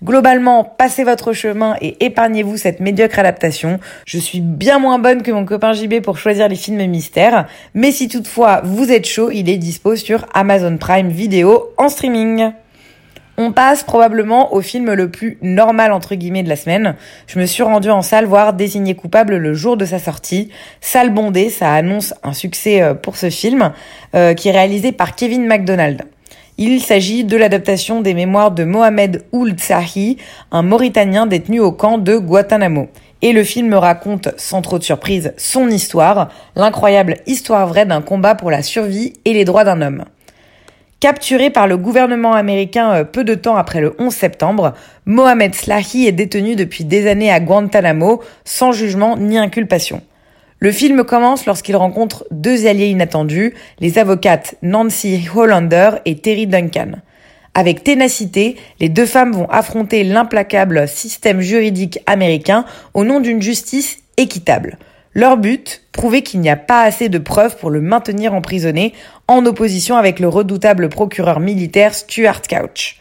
Globalement, 0.04 0.64
passez 0.64 1.04
votre 1.04 1.34
chemin 1.34 1.76
et 1.82 2.04
épargnez-vous 2.04 2.58
cette 2.58 2.80
médiocre 2.80 3.20
adaptation. 3.20 3.80
Je 4.06 4.18
suis 4.18 4.42
bien 4.42 4.80
moins 4.80 5.00
bonne 5.00 5.22
que 5.22 5.32
mon 5.32 5.46
copain 5.46 5.74
JB 5.74 6.02
pour 6.02 6.18
choisir 6.18 6.50
les 6.50 6.56
films 6.56 6.86
mystères, 6.88 7.48
mais 7.74 7.92
si 7.92 8.08
toutefois 8.08 8.62
vous 8.64 8.92
êtes 8.92 9.08
chaud, 9.08 9.32
il 9.32 9.50
est 9.50 9.58
dispo 9.58 9.96
sur 9.96 10.26
Amazon 10.34 10.78
Prime 10.78 11.10
Video 11.10 11.72
en 11.78 11.90
streaming. 11.90 12.52
On 13.38 13.52
passe 13.52 13.84
probablement 13.84 14.54
au 14.54 14.62
film 14.62 14.94
le 14.94 15.12
plus 15.12 15.38
normal 15.42 15.92
entre 15.92 16.16
guillemets 16.16 16.44
de 16.44 16.48
la 16.48 16.56
semaine. 16.56 16.96
Je 17.28 17.38
me 17.38 17.46
suis 17.46 17.64
rendue 17.64 17.90
en 17.90 18.02
salle 18.02 18.26
voir 18.26 18.54
Désigné 18.54 18.96
coupable 18.96 19.36
le 19.36 19.54
jour 19.54 19.76
de 19.76 19.84
sa 19.84 20.00
sortie. 20.00 20.52
Salle 20.80 21.14
bondée, 21.14 21.50
ça 21.50 21.74
annonce 21.74 22.14
un 22.24 22.32
succès 22.32 22.82
euh, 22.82 22.94
pour 22.94 23.18
ce 23.18 23.30
film 23.30 23.74
euh, 24.16 24.34
qui 24.34 24.48
est 24.48 24.54
réalisé 24.54 24.94
par 24.94 25.16
Kevin 25.16 25.46
MacDonald. 25.48 26.04
Il 26.58 26.80
s'agit 26.80 27.26
de 27.26 27.36
l'adaptation 27.36 28.00
des 28.00 28.14
mémoires 28.14 28.52
de 28.52 28.64
Mohamed 28.64 29.26
Ould 29.34 29.60
Sahi, 29.60 30.16
un 30.54 30.62
Mauritanien 30.62 31.26
détenu 31.26 31.60
au 31.60 31.74
camp 31.74 31.98
de 31.98 32.16
Guantanamo. 32.16 32.88
Et 33.22 33.34
le 33.34 33.44
film 33.44 33.74
raconte, 33.74 34.30
sans 34.38 34.62
trop 34.62 34.80
de 34.80 34.84
surprise, 34.84 35.34
son 35.36 35.68
histoire, 35.70 36.30
l'incroyable 36.56 37.18
histoire 37.28 37.68
vraie 37.68 37.86
d'un 37.86 38.02
combat 38.02 38.36
pour 38.36 38.50
la 38.50 38.64
survie 38.64 39.14
et 39.26 39.34
les 39.34 39.44
droits 39.44 39.66
d'un 39.66 39.82
homme. 39.82 40.06
Capturé 41.02 41.50
par 41.50 41.68
le 41.68 41.78
gouvernement 41.78 42.34
américain 42.34 42.92
euh, 42.94 43.04
peu 43.04 43.24
de 43.24 43.36
temps 43.36 43.58
après 43.58 43.82
le 43.82 43.96
11 44.00 44.14
septembre, 44.14 44.74
Mohamed 45.06 45.54
Slahi 45.54 46.08
est 46.08 46.14
détenu 46.14 46.56
depuis 46.56 46.86
des 46.86 47.08
années 47.08 47.32
à 47.32 47.40
Guantanamo 47.40 48.24
sans 48.46 48.72
jugement 48.72 49.18
ni 49.18 49.38
inculpation. 49.38 50.02
Le 50.60 50.72
film 50.72 51.04
commence 51.04 51.46
lorsqu'il 51.46 51.76
rencontre 51.76 52.26
deux 52.32 52.66
alliés 52.66 52.88
inattendus, 52.88 53.54
les 53.80 54.00
avocates 54.00 54.56
Nancy 54.62 55.28
Hollander 55.36 55.92
et 56.06 56.18
Terry 56.18 56.48
Duncan. 56.48 56.94
Avec 57.54 57.84
ténacité, 57.84 58.56
les 58.80 58.90
deux 58.90 59.06
femmes 59.06 59.34
vont 59.34 59.50
affronter 59.50 60.04
l'implacable 60.04 60.88
système 60.88 61.42
juridique 61.42 62.00
américain 62.06 62.66
au 62.94 63.04
nom 63.04 63.20
d'une 63.20 63.42
justice 63.42 64.00
équitable. 64.18 64.78
Leur 65.18 65.38
but, 65.38 65.82
prouver 65.94 66.24
qu'il 66.24 66.42
n'y 66.42 66.50
a 66.50 66.58
pas 66.58 66.82
assez 66.82 67.08
de 67.08 67.18
preuves 67.20 67.56
pour 67.56 67.70
le 67.70 67.80
maintenir 67.80 68.34
emprisonné, 68.34 68.94
en 69.30 69.46
opposition 69.46 69.96
avec 69.96 70.20
le 70.20 70.28
redoutable 70.28 70.90
procureur 70.90 71.40
militaire 71.40 71.96
Stuart 71.96 72.42
Couch. 72.42 73.00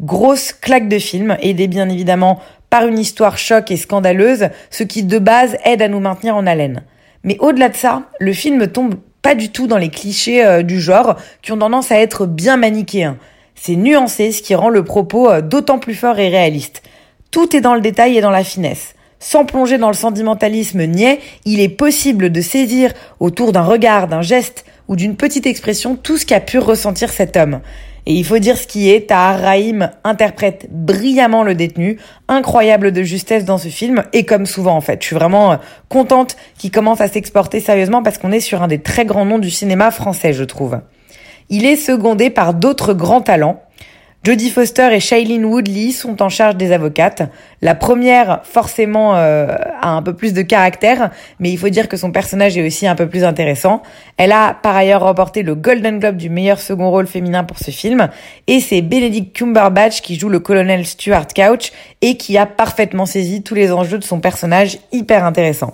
Grosse 0.00 0.52
claque 0.52 0.88
de 0.88 1.00
film, 1.00 1.36
aidée 1.42 1.66
bien 1.66 1.88
évidemment 1.88 2.38
par 2.70 2.86
une 2.86 2.98
histoire 2.98 3.38
choc 3.38 3.72
et 3.72 3.76
scandaleuse, 3.76 4.50
ce 4.70 4.84
qui 4.84 5.02
de 5.02 5.18
base 5.18 5.56
aide 5.64 5.82
à 5.82 5.88
nous 5.88 5.98
maintenir 5.98 6.36
en 6.36 6.46
haleine. 6.46 6.84
Mais 7.24 7.36
au-delà 7.40 7.70
de 7.70 7.76
ça, 7.76 8.04
le 8.20 8.32
film 8.32 8.68
tombe 8.68 8.94
pas 9.20 9.34
du 9.34 9.50
tout 9.50 9.66
dans 9.66 9.78
les 9.78 9.90
clichés 9.90 10.46
euh, 10.46 10.62
du 10.62 10.80
genre 10.80 11.16
qui 11.42 11.50
ont 11.50 11.58
tendance 11.58 11.90
à 11.90 11.98
être 11.98 12.26
bien 12.26 12.56
manichéens. 12.56 13.16
C'est 13.56 13.74
nuancé, 13.74 14.30
ce 14.30 14.42
qui 14.42 14.54
rend 14.54 14.68
le 14.68 14.84
propos 14.84 15.28
euh, 15.28 15.40
d'autant 15.40 15.80
plus 15.80 15.96
fort 15.96 16.20
et 16.20 16.28
réaliste. 16.28 16.82
Tout 17.32 17.56
est 17.56 17.60
dans 17.60 17.74
le 17.74 17.80
détail 17.80 18.16
et 18.16 18.20
dans 18.20 18.30
la 18.30 18.44
finesse. 18.44 18.94
Sans 19.20 19.44
plonger 19.44 19.78
dans 19.78 19.88
le 19.88 19.94
sentimentalisme 19.94 20.84
niais, 20.84 21.18
il 21.44 21.60
est 21.60 21.68
possible 21.68 22.30
de 22.30 22.40
saisir 22.40 22.92
autour 23.18 23.52
d'un 23.52 23.62
regard, 23.62 24.06
d'un 24.06 24.22
geste 24.22 24.64
ou 24.86 24.94
d'une 24.94 25.16
petite 25.16 25.46
expression 25.46 25.96
tout 25.96 26.16
ce 26.16 26.24
qu'a 26.24 26.40
pu 26.40 26.58
ressentir 26.58 27.10
cet 27.10 27.36
homme. 27.36 27.60
Et 28.06 28.14
il 28.14 28.24
faut 28.24 28.38
dire 28.38 28.56
ce 28.56 28.66
qui 28.66 28.90
est, 28.90 29.08
Tahar 29.08 29.40
Rahim 29.40 29.90
interprète 30.02 30.66
brillamment 30.70 31.42
le 31.42 31.54
détenu, 31.54 31.98
incroyable 32.28 32.90
de 32.90 33.02
justesse 33.02 33.44
dans 33.44 33.58
ce 33.58 33.68
film, 33.68 34.04
et 34.14 34.24
comme 34.24 34.46
souvent 34.46 34.76
en 34.76 34.80
fait. 34.80 35.02
Je 35.02 35.08
suis 35.08 35.16
vraiment 35.16 35.52
euh, 35.52 35.56
contente 35.90 36.36
qu'il 36.56 36.70
commence 36.70 37.02
à 37.02 37.08
s'exporter 37.08 37.60
sérieusement 37.60 38.02
parce 38.02 38.16
qu'on 38.16 38.32
est 38.32 38.40
sur 38.40 38.62
un 38.62 38.68
des 38.68 38.78
très 38.78 39.04
grands 39.04 39.26
noms 39.26 39.38
du 39.38 39.50
cinéma 39.50 39.90
français, 39.90 40.32
je 40.32 40.44
trouve. 40.44 40.80
Il 41.50 41.66
est 41.66 41.76
secondé 41.76 42.30
par 42.30 42.54
d'autres 42.54 42.94
grands 42.94 43.20
talents, 43.20 43.62
Jodie 44.24 44.50
Foster 44.50 44.90
et 44.92 45.00
Shailene 45.00 45.44
Woodley 45.44 45.90
sont 45.90 46.20
en 46.22 46.28
charge 46.28 46.56
des 46.56 46.72
avocates. 46.72 47.22
La 47.62 47.74
première, 47.74 48.40
forcément, 48.42 49.14
euh, 49.14 49.56
a 49.80 49.90
un 49.90 50.02
peu 50.02 50.12
plus 50.12 50.34
de 50.34 50.42
caractère, 50.42 51.10
mais 51.38 51.50
il 51.50 51.56
faut 51.56 51.68
dire 51.70 51.88
que 51.88 51.96
son 51.96 52.10
personnage 52.10 52.58
est 52.58 52.66
aussi 52.66 52.86
un 52.86 52.94
peu 52.94 53.08
plus 53.08 53.24
intéressant. 53.24 53.80
Elle 54.18 54.32
a 54.32 54.52
par 54.52 54.76
ailleurs 54.76 55.02
remporté 55.02 55.42
le 55.42 55.54
Golden 55.54 55.98
Globe 56.00 56.16
du 56.16 56.28
meilleur 56.30 56.60
second 56.60 56.90
rôle 56.90 57.06
féminin 57.06 57.44
pour 57.44 57.58
ce 57.58 57.70
film, 57.70 58.10
et 58.48 58.60
c'est 58.60 58.82
Benedict 58.82 59.34
Cumberbatch 59.34 60.02
qui 60.02 60.18
joue 60.18 60.28
le 60.28 60.40
colonel 60.40 60.84
Stuart 60.84 61.28
Couch 61.28 61.72
et 62.02 62.18
qui 62.18 62.36
a 62.36 62.44
parfaitement 62.44 63.06
saisi 63.06 63.42
tous 63.42 63.54
les 63.54 63.72
enjeux 63.72 63.98
de 63.98 64.04
son 64.04 64.20
personnage 64.20 64.78
hyper 64.92 65.24
intéressant. 65.24 65.72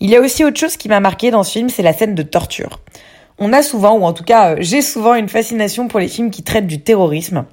Il 0.00 0.10
y 0.10 0.16
a 0.16 0.20
aussi 0.20 0.44
autre 0.44 0.58
chose 0.58 0.76
qui 0.76 0.88
m'a 0.88 1.00
marqué 1.00 1.30
dans 1.30 1.44
ce 1.44 1.52
film, 1.52 1.70
c'est 1.70 1.82
la 1.82 1.94
scène 1.94 2.14
de 2.14 2.22
torture. 2.22 2.80
On 3.38 3.52
a 3.52 3.62
souvent, 3.62 3.96
ou 3.96 4.04
en 4.04 4.12
tout 4.12 4.24
cas 4.24 4.56
j'ai 4.58 4.82
souvent 4.82 5.14
une 5.14 5.28
fascination 5.28 5.88
pour 5.88 6.00
les 6.00 6.08
films 6.08 6.30
qui 6.30 6.42
traitent 6.42 6.66
du 6.66 6.80
terrorisme. 6.80 7.46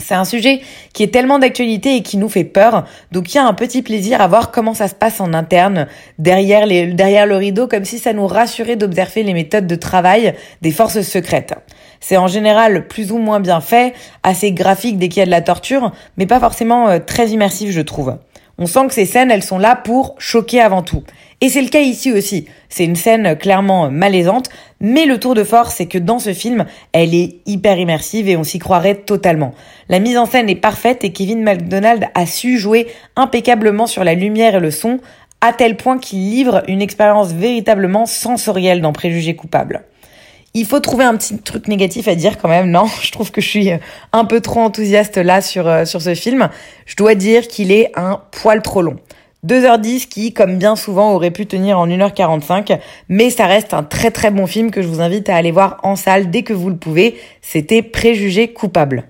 C'est 0.00 0.14
un 0.14 0.24
sujet 0.24 0.60
qui 0.92 1.02
est 1.02 1.12
tellement 1.12 1.38
d'actualité 1.38 1.96
et 1.96 2.02
qui 2.02 2.16
nous 2.16 2.28
fait 2.28 2.44
peur. 2.44 2.84
Donc 3.10 3.34
il 3.34 3.36
y 3.36 3.40
a 3.40 3.46
un 3.46 3.52
petit 3.52 3.82
plaisir 3.82 4.20
à 4.20 4.28
voir 4.28 4.50
comment 4.50 4.74
ça 4.74 4.88
se 4.88 4.94
passe 4.94 5.20
en 5.20 5.34
interne, 5.34 5.88
derrière, 6.18 6.66
le 6.66 7.36
rideau, 7.36 7.66
comme 7.66 7.84
si 7.84 7.98
ça 7.98 8.12
nous 8.12 8.26
rassurait 8.26 8.76
d'observer 8.76 9.24
les 9.24 9.34
méthodes 9.34 9.66
de 9.66 9.74
travail 9.74 10.34
des 10.62 10.70
forces 10.70 11.02
secrètes. 11.02 11.54
C'est 12.00 12.16
en 12.16 12.28
général 12.28 12.86
plus 12.86 13.10
ou 13.10 13.18
moins 13.18 13.40
bien 13.40 13.60
fait, 13.60 13.92
assez 14.22 14.52
graphique 14.52 14.98
dès 14.98 15.08
qu'il 15.08 15.18
y 15.18 15.22
a 15.22 15.26
de 15.26 15.30
la 15.30 15.42
torture, 15.42 15.92
mais 16.16 16.26
pas 16.26 16.38
forcément 16.38 16.88
euh, 16.88 16.98
très 17.04 17.28
immersif 17.28 17.70
je 17.72 17.80
trouve. 17.80 18.16
On 18.60 18.66
sent 18.66 18.88
que 18.88 18.94
ces 18.94 19.04
scènes, 19.04 19.30
elles 19.30 19.44
sont 19.44 19.58
là 19.58 19.76
pour 19.76 20.16
choquer 20.18 20.60
avant 20.60 20.82
tout. 20.82 21.04
Et 21.40 21.48
c'est 21.48 21.62
le 21.62 21.68
cas 21.68 21.80
ici 21.80 22.10
aussi. 22.10 22.46
C'est 22.68 22.84
une 22.84 22.96
scène 22.96 23.36
clairement 23.36 23.92
malaisante, 23.92 24.48
mais 24.80 25.06
le 25.06 25.20
tour 25.20 25.34
de 25.34 25.44
force, 25.44 25.76
c'est 25.76 25.86
que 25.86 25.98
dans 25.98 26.18
ce 26.18 26.32
film, 26.32 26.66
elle 26.92 27.14
est 27.14 27.36
hyper 27.46 27.78
immersive 27.78 28.28
et 28.28 28.36
on 28.36 28.42
s'y 28.42 28.58
croirait 28.58 28.96
totalement. 28.96 29.54
La 29.88 30.00
mise 30.00 30.18
en 30.18 30.26
scène 30.26 30.50
est 30.50 30.56
parfaite 30.56 31.04
et 31.04 31.12
Kevin 31.12 31.44
McDonald 31.44 32.08
a 32.14 32.26
su 32.26 32.58
jouer 32.58 32.88
impeccablement 33.14 33.86
sur 33.86 34.02
la 34.02 34.14
lumière 34.14 34.56
et 34.56 34.60
le 34.60 34.72
son, 34.72 34.98
à 35.40 35.52
tel 35.52 35.76
point 35.76 35.98
qu'il 35.98 36.18
livre 36.18 36.64
une 36.66 36.82
expérience 36.82 37.32
véritablement 37.32 38.06
sensorielle 38.06 38.80
dans 38.80 38.92
Préjugés 38.92 39.36
coupables. 39.36 39.84
Il 40.54 40.66
faut 40.66 40.80
trouver 40.80 41.04
un 41.04 41.16
petit 41.16 41.38
truc 41.38 41.68
négatif 41.68 42.08
à 42.08 42.16
dire 42.16 42.38
quand 42.38 42.48
même. 42.48 42.68
Non, 42.68 42.86
je 43.02 43.12
trouve 43.12 43.30
que 43.30 43.40
je 43.40 43.48
suis 43.48 43.70
un 44.12 44.24
peu 44.24 44.40
trop 44.40 44.58
enthousiaste 44.58 45.18
là 45.18 45.40
sur, 45.40 45.68
euh, 45.68 45.84
sur 45.84 46.02
ce 46.02 46.16
film. 46.16 46.48
Je 46.84 46.96
dois 46.96 47.14
dire 47.14 47.46
qu'il 47.46 47.70
est 47.70 47.92
un 47.94 48.22
poil 48.32 48.60
trop 48.60 48.82
long. 48.82 48.96
2h10 49.46 50.08
qui, 50.08 50.32
comme 50.32 50.58
bien 50.58 50.74
souvent, 50.74 51.12
aurait 51.14 51.30
pu 51.30 51.46
tenir 51.46 51.78
en 51.78 51.86
1h45, 51.86 52.78
mais 53.08 53.30
ça 53.30 53.46
reste 53.46 53.72
un 53.72 53.84
très 53.84 54.10
très 54.10 54.30
bon 54.30 54.46
film 54.46 54.70
que 54.70 54.82
je 54.82 54.88
vous 54.88 55.00
invite 55.00 55.28
à 55.28 55.36
aller 55.36 55.52
voir 55.52 55.78
en 55.84 55.94
salle 55.94 56.30
dès 56.30 56.42
que 56.42 56.52
vous 56.52 56.70
le 56.70 56.76
pouvez. 56.76 57.16
C'était 57.40 57.82
Préjugé 57.82 58.52
coupable. 58.52 59.04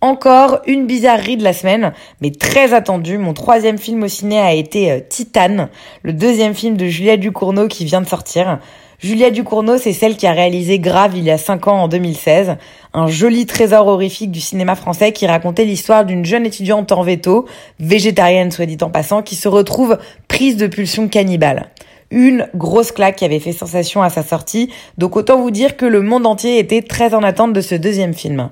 Encore 0.00 0.60
une 0.66 0.86
bizarrerie 0.86 1.38
de 1.38 1.44
la 1.44 1.54
semaine, 1.54 1.92
mais 2.20 2.30
très 2.30 2.74
attendue. 2.74 3.16
Mon 3.16 3.32
troisième 3.32 3.78
film 3.78 4.02
au 4.02 4.08
ciné 4.08 4.38
a 4.38 4.52
été 4.52 4.90
euh, 4.90 5.00
Titane, 5.00 5.70
le 6.02 6.12
deuxième 6.12 6.54
film 6.54 6.76
de 6.76 6.86
Julia 6.86 7.16
Ducournau 7.16 7.68
qui 7.68 7.86
vient 7.86 8.02
de 8.02 8.06
sortir. 8.06 8.58
Julia 8.98 9.30
Ducournau, 9.30 9.78
c'est 9.78 9.92
celle 9.92 10.16
qui 10.16 10.26
a 10.26 10.32
réalisé 10.32 10.78
Grave 10.78 11.16
il 11.16 11.24
y 11.24 11.30
a 11.30 11.38
5 11.38 11.68
ans 11.68 11.82
en 11.84 11.88
2016, 11.88 12.56
un 12.94 13.08
joli 13.08 13.44
trésor 13.44 13.88
horrifique 13.88 14.30
du 14.30 14.40
cinéma 14.40 14.76
français 14.76 15.12
qui 15.12 15.26
racontait 15.26 15.64
l'histoire 15.64 16.04
d'une 16.04 16.24
jeune 16.24 16.46
étudiante 16.46 16.92
en 16.92 17.02
veto, 17.02 17.44
végétarienne 17.80 18.52
soit 18.52 18.66
dit 18.66 18.78
en 18.80 18.88
passant, 18.88 19.20
qui 19.20 19.34
se 19.34 19.48
retrouve 19.48 19.98
prise 20.28 20.56
de 20.56 20.68
pulsion 20.68 21.08
cannibale. 21.08 21.70
Une 22.12 22.48
grosse 22.54 22.92
claque 22.92 23.16
qui 23.16 23.24
avait 23.24 23.40
fait 23.40 23.52
sensation 23.52 24.00
à 24.02 24.10
sa 24.10 24.22
sortie, 24.22 24.70
donc 24.96 25.16
autant 25.16 25.40
vous 25.40 25.50
dire 25.50 25.76
que 25.76 25.84
le 25.84 26.00
monde 26.00 26.26
entier 26.26 26.60
était 26.60 26.82
très 26.82 27.14
en 27.14 27.24
attente 27.24 27.52
de 27.52 27.60
ce 27.60 27.74
deuxième 27.74 28.14
film. 28.14 28.50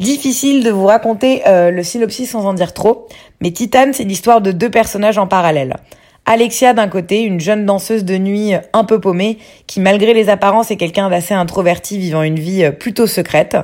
Difficile 0.00 0.64
de 0.64 0.70
vous 0.70 0.86
raconter 0.86 1.42
euh, 1.46 1.70
le 1.70 1.82
synopsis 1.84 2.30
sans 2.30 2.46
en 2.46 2.54
dire 2.54 2.74
trop, 2.74 3.06
mais 3.40 3.52
Titane, 3.52 3.92
c'est 3.92 4.04
l'histoire 4.04 4.40
de 4.40 4.50
deux 4.50 4.70
personnages 4.70 5.18
en 5.18 5.28
parallèle. 5.28 5.76
Alexia 6.30 6.74
d'un 6.74 6.88
côté, 6.88 7.22
une 7.22 7.40
jeune 7.40 7.64
danseuse 7.64 8.04
de 8.04 8.18
nuit 8.18 8.52
un 8.74 8.84
peu 8.84 9.00
paumée, 9.00 9.38
qui 9.66 9.80
malgré 9.80 10.12
les 10.12 10.28
apparences 10.28 10.70
est 10.70 10.76
quelqu'un 10.76 11.08
d'assez 11.08 11.32
introverti 11.32 11.96
vivant 11.96 12.22
une 12.22 12.38
vie 12.38 12.64
euh, 12.64 12.70
plutôt 12.70 13.06
secrète. 13.06 13.56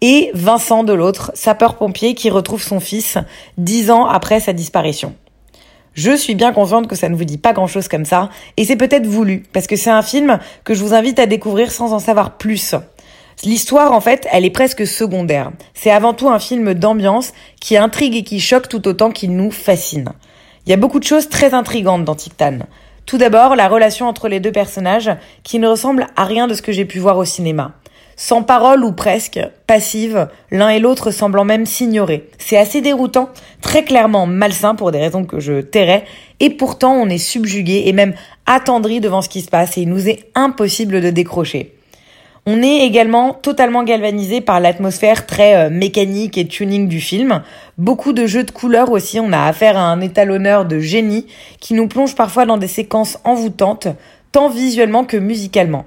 Et 0.00 0.32
Vincent 0.34 0.82
de 0.82 0.92
l'autre, 0.92 1.30
sapeur-pompier 1.34 2.14
qui 2.14 2.28
retrouve 2.28 2.60
son 2.60 2.80
fils 2.80 3.18
dix 3.56 3.92
ans 3.92 4.04
après 4.04 4.40
sa 4.40 4.52
disparition. 4.52 5.14
Je 5.94 6.16
suis 6.16 6.34
bien 6.34 6.52
consciente 6.52 6.88
que 6.88 6.96
ça 6.96 7.08
ne 7.08 7.14
vous 7.14 7.24
dit 7.24 7.38
pas 7.38 7.52
grand 7.52 7.68
chose 7.68 7.86
comme 7.86 8.04
ça, 8.04 8.30
et 8.56 8.64
c'est 8.64 8.74
peut-être 8.74 9.06
voulu, 9.06 9.44
parce 9.52 9.68
que 9.68 9.76
c'est 9.76 9.88
un 9.88 10.02
film 10.02 10.40
que 10.64 10.74
je 10.74 10.82
vous 10.82 10.94
invite 10.94 11.20
à 11.20 11.26
découvrir 11.26 11.70
sans 11.70 11.92
en 11.92 12.00
savoir 12.00 12.36
plus. 12.36 12.74
L'histoire, 13.44 13.92
en 13.92 14.00
fait, 14.00 14.26
elle 14.32 14.44
est 14.44 14.50
presque 14.50 14.88
secondaire. 14.88 15.52
C'est 15.72 15.92
avant 15.92 16.14
tout 16.14 16.28
un 16.28 16.40
film 16.40 16.74
d'ambiance 16.74 17.32
qui 17.60 17.76
intrigue 17.76 18.16
et 18.16 18.24
qui 18.24 18.40
choque 18.40 18.68
tout 18.68 18.88
autant 18.88 19.12
qu'il 19.12 19.36
nous 19.36 19.52
fascine. 19.52 20.08
Il 20.68 20.72
y 20.72 20.74
a 20.74 20.76
beaucoup 20.76 20.98
de 20.98 21.04
choses 21.04 21.30
très 21.30 21.54
intrigantes 21.54 22.04
dans 22.04 22.14
Titan. 22.14 22.58
Tout 23.06 23.16
d'abord, 23.16 23.56
la 23.56 23.68
relation 23.68 24.06
entre 24.06 24.28
les 24.28 24.38
deux 24.38 24.52
personnages 24.52 25.10
qui 25.42 25.58
ne 25.58 25.66
ressemble 25.66 26.08
à 26.14 26.26
rien 26.26 26.46
de 26.46 26.52
ce 26.52 26.60
que 26.60 26.72
j'ai 26.72 26.84
pu 26.84 26.98
voir 26.98 27.16
au 27.16 27.24
cinéma. 27.24 27.72
Sans 28.16 28.42
parole 28.42 28.84
ou 28.84 28.92
presque, 28.92 29.40
passive, 29.66 30.28
l'un 30.50 30.68
et 30.68 30.78
l'autre 30.78 31.10
semblant 31.10 31.46
même 31.46 31.64
s'ignorer. 31.64 32.28
C'est 32.36 32.58
assez 32.58 32.82
déroutant, 32.82 33.30
très 33.62 33.82
clairement 33.82 34.26
malsain 34.26 34.74
pour 34.74 34.92
des 34.92 34.98
raisons 34.98 35.24
que 35.24 35.40
je 35.40 35.62
tairai, 35.62 36.04
et 36.38 36.50
pourtant 36.50 36.92
on 36.92 37.08
est 37.08 37.16
subjugué 37.16 37.84
et 37.86 37.94
même 37.94 38.12
attendri 38.44 39.00
devant 39.00 39.22
ce 39.22 39.30
qui 39.30 39.40
se 39.40 39.48
passe 39.48 39.78
et 39.78 39.82
il 39.82 39.88
nous 39.88 40.06
est 40.06 40.26
impossible 40.34 41.00
de 41.00 41.08
décrocher. 41.08 41.77
On 42.46 42.62
est 42.62 42.86
également 42.86 43.34
totalement 43.34 43.84
galvanisé 43.84 44.40
par 44.40 44.60
l'atmosphère 44.60 45.26
très 45.26 45.56
euh, 45.56 45.70
mécanique 45.70 46.38
et 46.38 46.46
tuning 46.46 46.88
du 46.88 47.00
film. 47.00 47.42
Beaucoup 47.76 48.12
de 48.12 48.26
jeux 48.26 48.44
de 48.44 48.50
couleurs 48.50 48.90
aussi, 48.90 49.20
on 49.20 49.32
a 49.32 49.44
affaire 49.46 49.76
à 49.76 49.82
un 49.82 50.00
étalonneur 50.00 50.64
de 50.64 50.78
génie 50.78 51.26
qui 51.60 51.74
nous 51.74 51.88
plonge 51.88 52.14
parfois 52.14 52.46
dans 52.46 52.56
des 52.56 52.68
séquences 52.68 53.18
envoûtantes, 53.24 53.88
tant 54.32 54.48
visuellement 54.48 55.04
que 55.04 55.16
musicalement. 55.16 55.84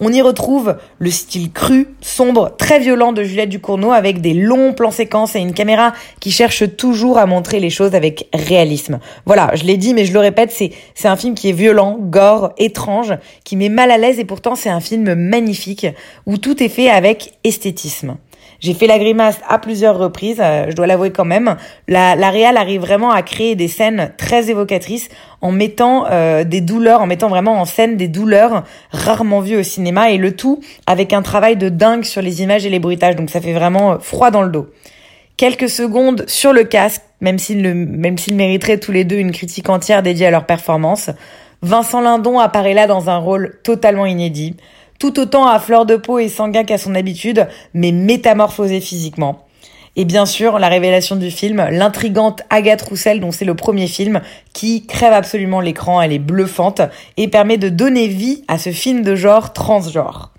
On 0.00 0.12
y 0.12 0.20
retrouve 0.22 0.76
le 0.98 1.10
style 1.10 1.52
cru, 1.52 1.88
sombre, 2.00 2.54
très 2.56 2.78
violent 2.78 3.12
de 3.12 3.22
Juliette 3.22 3.48
Ducournau 3.48 3.92
avec 3.92 4.20
des 4.20 4.34
longs 4.34 4.72
plans 4.72 4.90
séquences 4.90 5.36
et 5.36 5.40
une 5.40 5.54
caméra 5.54 5.92
qui 6.20 6.30
cherche 6.30 6.64
toujours 6.76 7.18
à 7.18 7.26
montrer 7.26 7.60
les 7.60 7.70
choses 7.70 7.94
avec 7.94 8.28
réalisme. 8.34 8.98
Voilà, 9.26 9.50
je 9.54 9.64
l'ai 9.64 9.76
dit 9.76 9.94
mais 9.94 10.04
je 10.04 10.12
le 10.12 10.18
répète, 10.18 10.50
c'est 10.50 10.72
c'est 10.94 11.08
un 11.08 11.16
film 11.16 11.34
qui 11.34 11.48
est 11.48 11.52
violent, 11.52 11.96
gore, 12.00 12.52
étrange, 12.58 13.14
qui 13.44 13.56
met 13.56 13.68
mal 13.68 13.90
à 13.90 13.98
l'aise 13.98 14.18
et 14.18 14.24
pourtant 14.24 14.56
c'est 14.56 14.70
un 14.70 14.80
film 14.80 15.14
magnifique 15.14 15.86
où 16.26 16.38
tout 16.38 16.62
est 16.62 16.68
fait 16.68 16.90
avec 16.90 17.34
esthétisme. 17.44 18.16
J'ai 18.64 18.72
fait 18.72 18.86
la 18.86 18.98
grimace 18.98 19.40
à 19.46 19.58
plusieurs 19.58 19.98
reprises, 19.98 20.40
euh, 20.40 20.64
je 20.70 20.74
dois 20.74 20.86
l'avouer 20.86 21.10
quand 21.10 21.26
même. 21.26 21.56
La, 21.86 22.16
la 22.16 22.30
Réal 22.30 22.56
arrive 22.56 22.80
vraiment 22.80 23.10
à 23.10 23.20
créer 23.20 23.56
des 23.56 23.68
scènes 23.68 24.14
très 24.16 24.48
évocatrices 24.48 25.10
en 25.42 25.52
mettant 25.52 26.06
euh, 26.10 26.44
des 26.44 26.62
douleurs, 26.62 27.02
en 27.02 27.06
mettant 27.06 27.28
vraiment 27.28 27.60
en 27.60 27.66
scène 27.66 27.98
des 27.98 28.08
douleurs 28.08 28.64
rarement 28.90 29.40
vues 29.40 29.58
au 29.58 29.62
cinéma 29.62 30.12
et 30.12 30.16
le 30.16 30.34
tout 30.34 30.62
avec 30.86 31.12
un 31.12 31.20
travail 31.20 31.58
de 31.58 31.68
dingue 31.68 32.04
sur 32.04 32.22
les 32.22 32.40
images 32.40 32.64
et 32.64 32.70
les 32.70 32.78
bruitages. 32.78 33.16
Donc 33.16 33.28
ça 33.28 33.42
fait 33.42 33.52
vraiment 33.52 33.92
euh, 33.92 33.98
froid 33.98 34.30
dans 34.30 34.40
le 34.40 34.48
dos. 34.48 34.66
Quelques 35.36 35.68
secondes 35.68 36.24
sur 36.26 36.54
le 36.54 36.64
casque, 36.64 37.02
même 37.20 37.38
s'ils 37.38 37.60
même 37.74 38.16
s'ils 38.16 38.34
mériteraient 38.34 38.78
tous 38.78 38.92
les 38.92 39.04
deux 39.04 39.18
une 39.18 39.32
critique 39.32 39.68
entière 39.68 40.02
dédiée 40.02 40.28
à 40.28 40.30
leur 40.30 40.46
performance. 40.46 41.10
Vincent 41.60 42.00
Lindon 42.00 42.38
apparaît 42.38 42.72
là 42.72 42.86
dans 42.86 43.10
un 43.10 43.18
rôle 43.18 43.58
totalement 43.62 44.06
inédit 44.06 44.56
tout 44.98 45.18
autant 45.20 45.46
à 45.46 45.58
fleur 45.58 45.86
de 45.86 45.96
peau 45.96 46.18
et 46.18 46.28
sanguin 46.28 46.64
qu'à 46.64 46.78
son 46.78 46.94
habitude, 46.94 47.48
mais 47.72 47.92
métamorphosé 47.92 48.80
physiquement. 48.80 49.44
Et 49.96 50.04
bien 50.04 50.26
sûr, 50.26 50.58
la 50.58 50.68
révélation 50.68 51.14
du 51.14 51.30
film, 51.30 51.64
l'intrigante 51.70 52.42
Agathe 52.50 52.82
Roussel, 52.82 53.20
dont 53.20 53.30
c'est 53.30 53.44
le 53.44 53.54
premier 53.54 53.86
film, 53.86 54.22
qui 54.52 54.86
crève 54.86 55.12
absolument 55.12 55.60
l'écran, 55.60 56.02
elle 56.02 56.12
est 56.12 56.18
bluffante, 56.18 56.82
et 57.16 57.28
permet 57.28 57.58
de 57.58 57.68
donner 57.68 58.08
vie 58.08 58.42
à 58.48 58.58
ce 58.58 58.70
film 58.70 59.02
de 59.02 59.14
genre 59.14 59.52
transgenre. 59.52 60.33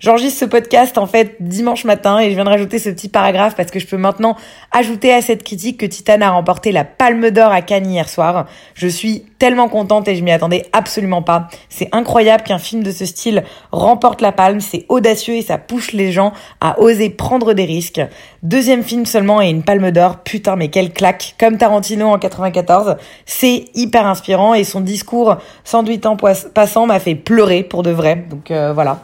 J'enregistre 0.00 0.40
ce 0.40 0.44
podcast 0.46 0.96
en 0.96 1.06
fait 1.06 1.36
dimanche 1.40 1.84
matin 1.84 2.18
et 2.20 2.30
je 2.30 2.34
viens 2.34 2.44
de 2.44 2.48
rajouter 2.48 2.78
ce 2.78 2.88
petit 2.88 3.10
paragraphe 3.10 3.54
parce 3.54 3.70
que 3.70 3.78
je 3.78 3.86
peux 3.86 3.98
maintenant 3.98 4.34
ajouter 4.72 5.12
à 5.12 5.20
cette 5.20 5.42
critique 5.42 5.78
que 5.78 5.84
Titan 5.84 6.22
a 6.22 6.30
remporté 6.30 6.72
la 6.72 6.84
Palme 6.84 7.30
d'Or 7.30 7.52
à 7.52 7.60
Cannes 7.60 7.90
hier 7.90 8.08
soir. 8.08 8.46
Je 8.72 8.88
suis 8.88 9.26
tellement 9.38 9.68
contente 9.68 10.08
et 10.08 10.16
je 10.16 10.24
m'y 10.24 10.32
attendais 10.32 10.64
absolument 10.72 11.20
pas. 11.20 11.48
C'est 11.68 11.90
incroyable 11.92 12.44
qu'un 12.44 12.58
film 12.58 12.82
de 12.82 12.92
ce 12.92 13.04
style 13.04 13.44
remporte 13.72 14.22
la 14.22 14.32
palme, 14.32 14.60
c'est 14.60 14.86
audacieux 14.88 15.34
et 15.34 15.42
ça 15.42 15.58
pousse 15.58 15.92
les 15.92 16.12
gens 16.12 16.32
à 16.62 16.80
oser 16.80 17.10
prendre 17.10 17.52
des 17.52 17.66
risques. 17.66 18.00
Deuxième 18.42 18.82
film 18.82 19.04
seulement 19.04 19.42
et 19.42 19.50
une 19.50 19.62
palme 19.62 19.90
d'or, 19.90 20.20
putain 20.20 20.56
mais 20.56 20.68
quelle 20.68 20.94
claque, 20.94 21.34
comme 21.38 21.58
Tarantino 21.58 22.06
en 22.06 22.18
94. 22.18 22.96
C'est 23.26 23.66
hyper 23.74 24.06
inspirant 24.06 24.54
et 24.54 24.64
son 24.64 24.80
discours 24.80 25.36
sans 25.62 25.86
huit 25.86 26.06
ans 26.06 26.16
passant 26.16 26.86
m'a 26.86 27.00
fait 27.00 27.16
pleurer 27.16 27.62
pour 27.62 27.82
de 27.82 27.90
vrai. 27.90 28.24
Donc 28.30 28.50
euh, 28.50 28.72
voilà, 28.72 29.02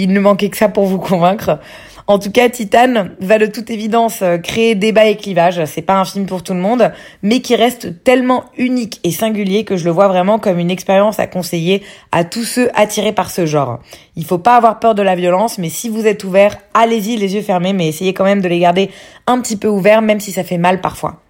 s'il 0.00 0.14
ne 0.14 0.20
manquait 0.20 0.48
que 0.48 0.56
ça 0.56 0.70
pour 0.70 0.86
vous 0.86 0.98
convaincre. 0.98 1.58
En 2.06 2.18
tout 2.18 2.30
cas, 2.30 2.48
Titan 2.48 3.08
va 3.20 3.38
de 3.38 3.44
toute 3.44 3.70
évidence 3.70 4.22
euh, 4.22 4.38
créer 4.38 4.74
débat 4.74 5.04
et 5.04 5.16
clivage. 5.16 5.62
C'est 5.66 5.82
pas 5.82 6.00
un 6.00 6.06
film 6.06 6.24
pour 6.24 6.42
tout 6.42 6.54
le 6.54 6.58
monde, 6.58 6.90
mais 7.22 7.40
qui 7.40 7.54
reste 7.54 8.02
tellement 8.02 8.46
unique 8.56 8.98
et 9.04 9.10
singulier 9.10 9.64
que 9.64 9.76
je 9.76 9.84
le 9.84 9.90
vois 9.90 10.08
vraiment 10.08 10.38
comme 10.38 10.58
une 10.58 10.70
expérience 10.70 11.20
à 11.20 11.26
conseiller 11.26 11.82
à 12.12 12.24
tous 12.24 12.44
ceux 12.44 12.70
attirés 12.74 13.12
par 13.12 13.30
ce 13.30 13.44
genre. 13.44 13.80
Il 14.16 14.24
faut 14.24 14.38
pas 14.38 14.56
avoir 14.56 14.80
peur 14.80 14.94
de 14.94 15.02
la 15.02 15.14
violence, 15.14 15.58
mais 15.58 15.68
si 15.68 15.90
vous 15.90 16.06
êtes 16.06 16.24
ouvert, 16.24 16.56
allez-y 16.72 17.16
les 17.16 17.34
yeux 17.34 17.42
fermés, 17.42 17.74
mais 17.74 17.88
essayez 17.88 18.14
quand 18.14 18.24
même 18.24 18.40
de 18.40 18.48
les 18.48 18.58
garder 18.58 18.90
un 19.26 19.38
petit 19.42 19.56
peu 19.56 19.68
ouverts, 19.68 20.02
même 20.02 20.18
si 20.18 20.32
ça 20.32 20.44
fait 20.44 20.58
mal 20.58 20.80
parfois. 20.80 21.20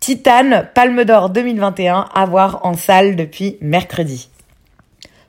Titan, 0.00 0.64
Palme 0.74 1.04
d'Or 1.04 1.28
2021, 1.28 2.06
à 2.12 2.24
voir 2.24 2.60
en 2.64 2.74
salle 2.74 3.16
depuis 3.16 3.58
mercredi. 3.60 4.30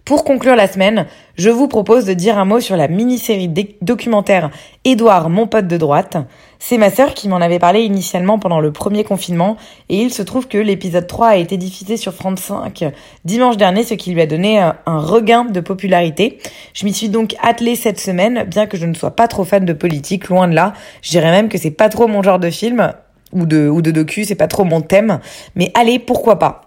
Pour 0.05 0.23
conclure 0.23 0.55
la 0.55 0.67
semaine, 0.67 1.07
je 1.35 1.49
vous 1.49 1.67
propose 1.67 2.05
de 2.05 2.13
dire 2.13 2.37
un 2.37 2.45
mot 2.45 2.59
sur 2.59 2.77
la 2.77 2.87
mini-série 2.87 3.49
documentaire 3.81 4.51
Édouard, 4.83 5.31
mon 5.31 5.47
pote 5.47 5.65
de 5.65 5.77
droite. 5.77 6.17
C'est 6.59 6.77
ma 6.77 6.91
sœur 6.91 7.15
qui 7.15 7.27
m'en 7.27 7.37
avait 7.37 7.57
parlé 7.57 7.81
initialement 7.81 8.37
pendant 8.37 8.59
le 8.59 8.71
premier 8.71 9.03
confinement 9.03 9.57
et 9.89 9.97
il 9.97 10.13
se 10.13 10.21
trouve 10.21 10.47
que 10.47 10.59
l'épisode 10.59 11.07
3 11.07 11.29
a 11.29 11.35
été 11.37 11.57
diffusé 11.57 11.97
sur 11.97 12.13
France 12.13 12.41
5 12.41 12.93
dimanche 13.25 13.57
dernier, 13.57 13.83
ce 13.83 13.95
qui 13.95 14.11
lui 14.11 14.21
a 14.21 14.27
donné 14.27 14.59
un 14.59 14.75
regain 14.85 15.43
de 15.45 15.59
popularité. 15.59 16.37
Je 16.75 16.85
m'y 16.85 16.93
suis 16.93 17.09
donc 17.09 17.35
attelée 17.41 17.75
cette 17.75 17.99
semaine, 17.99 18.43
bien 18.43 18.67
que 18.67 18.77
je 18.77 18.85
ne 18.85 18.93
sois 18.93 19.15
pas 19.15 19.27
trop 19.27 19.43
fan 19.43 19.65
de 19.65 19.73
politique, 19.73 20.29
loin 20.29 20.47
de 20.47 20.53
là. 20.53 20.73
Je 21.01 21.09
dirais 21.09 21.31
même 21.31 21.49
que 21.49 21.57
c'est 21.57 21.71
pas 21.71 21.89
trop 21.89 22.05
mon 22.05 22.21
genre 22.21 22.37
de 22.37 22.51
film 22.51 22.93
ou 23.33 23.47
de, 23.47 23.67
ou 23.67 23.81
de 23.81 23.89
docu, 23.89 24.23
c'est 24.23 24.35
pas 24.35 24.47
trop 24.47 24.65
mon 24.65 24.81
thème. 24.81 25.19
Mais 25.55 25.71
allez, 25.73 25.97
pourquoi 25.97 26.37
pas? 26.37 26.64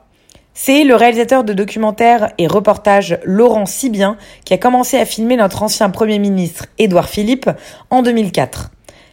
C'est 0.61 0.83
le 0.83 0.97
réalisateur 0.97 1.45
de 1.45 1.53
documentaires 1.53 2.33
et 2.37 2.49
reportages 2.49 3.21
Laurent 3.23 3.65
Sibien 3.65 4.17
qui 4.45 4.55
a 4.55 4.59
commencé 4.59 4.99
à 4.99 5.05
filmer 5.05 5.37
notre 5.37 5.63
ancien 5.63 5.89
Premier 5.89 6.19
ministre 6.19 6.67
Édouard 6.79 7.09
Philippe 7.09 7.49
en 7.91 8.03
2004. 8.03 8.73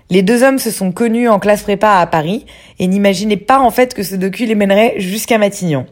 Les 0.10 0.24
deux 0.24 0.42
hommes 0.42 0.58
se 0.58 0.72
sont 0.72 0.92
connus 0.92 1.30
en 1.30 1.38
classe 1.38 1.62
prépa 1.62 2.00
à 2.00 2.08
Paris 2.08 2.48
et 2.80 2.88
n'imaginaient 2.88 3.38
pas 3.38 3.60
en 3.60 3.70
fait 3.70 3.94
que 3.94 4.02
ce 4.02 4.16
docu 4.16 4.48
les 4.48 4.56
mènerait 4.56 4.96
jusqu'à 4.98 5.38
Matignon. 5.38 5.86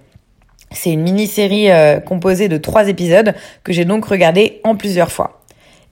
C'est 0.72 0.92
une 0.92 1.04
mini-série 1.04 1.70
euh, 1.70 2.00
composée 2.00 2.50
de 2.50 2.58
trois 2.58 2.88
épisodes 2.88 3.36
que 3.64 3.74
j'ai 3.74 3.86
donc 3.86 4.06
regardé 4.06 4.60
en 4.64 4.76
plusieurs 4.76 5.12
fois. 5.12 5.43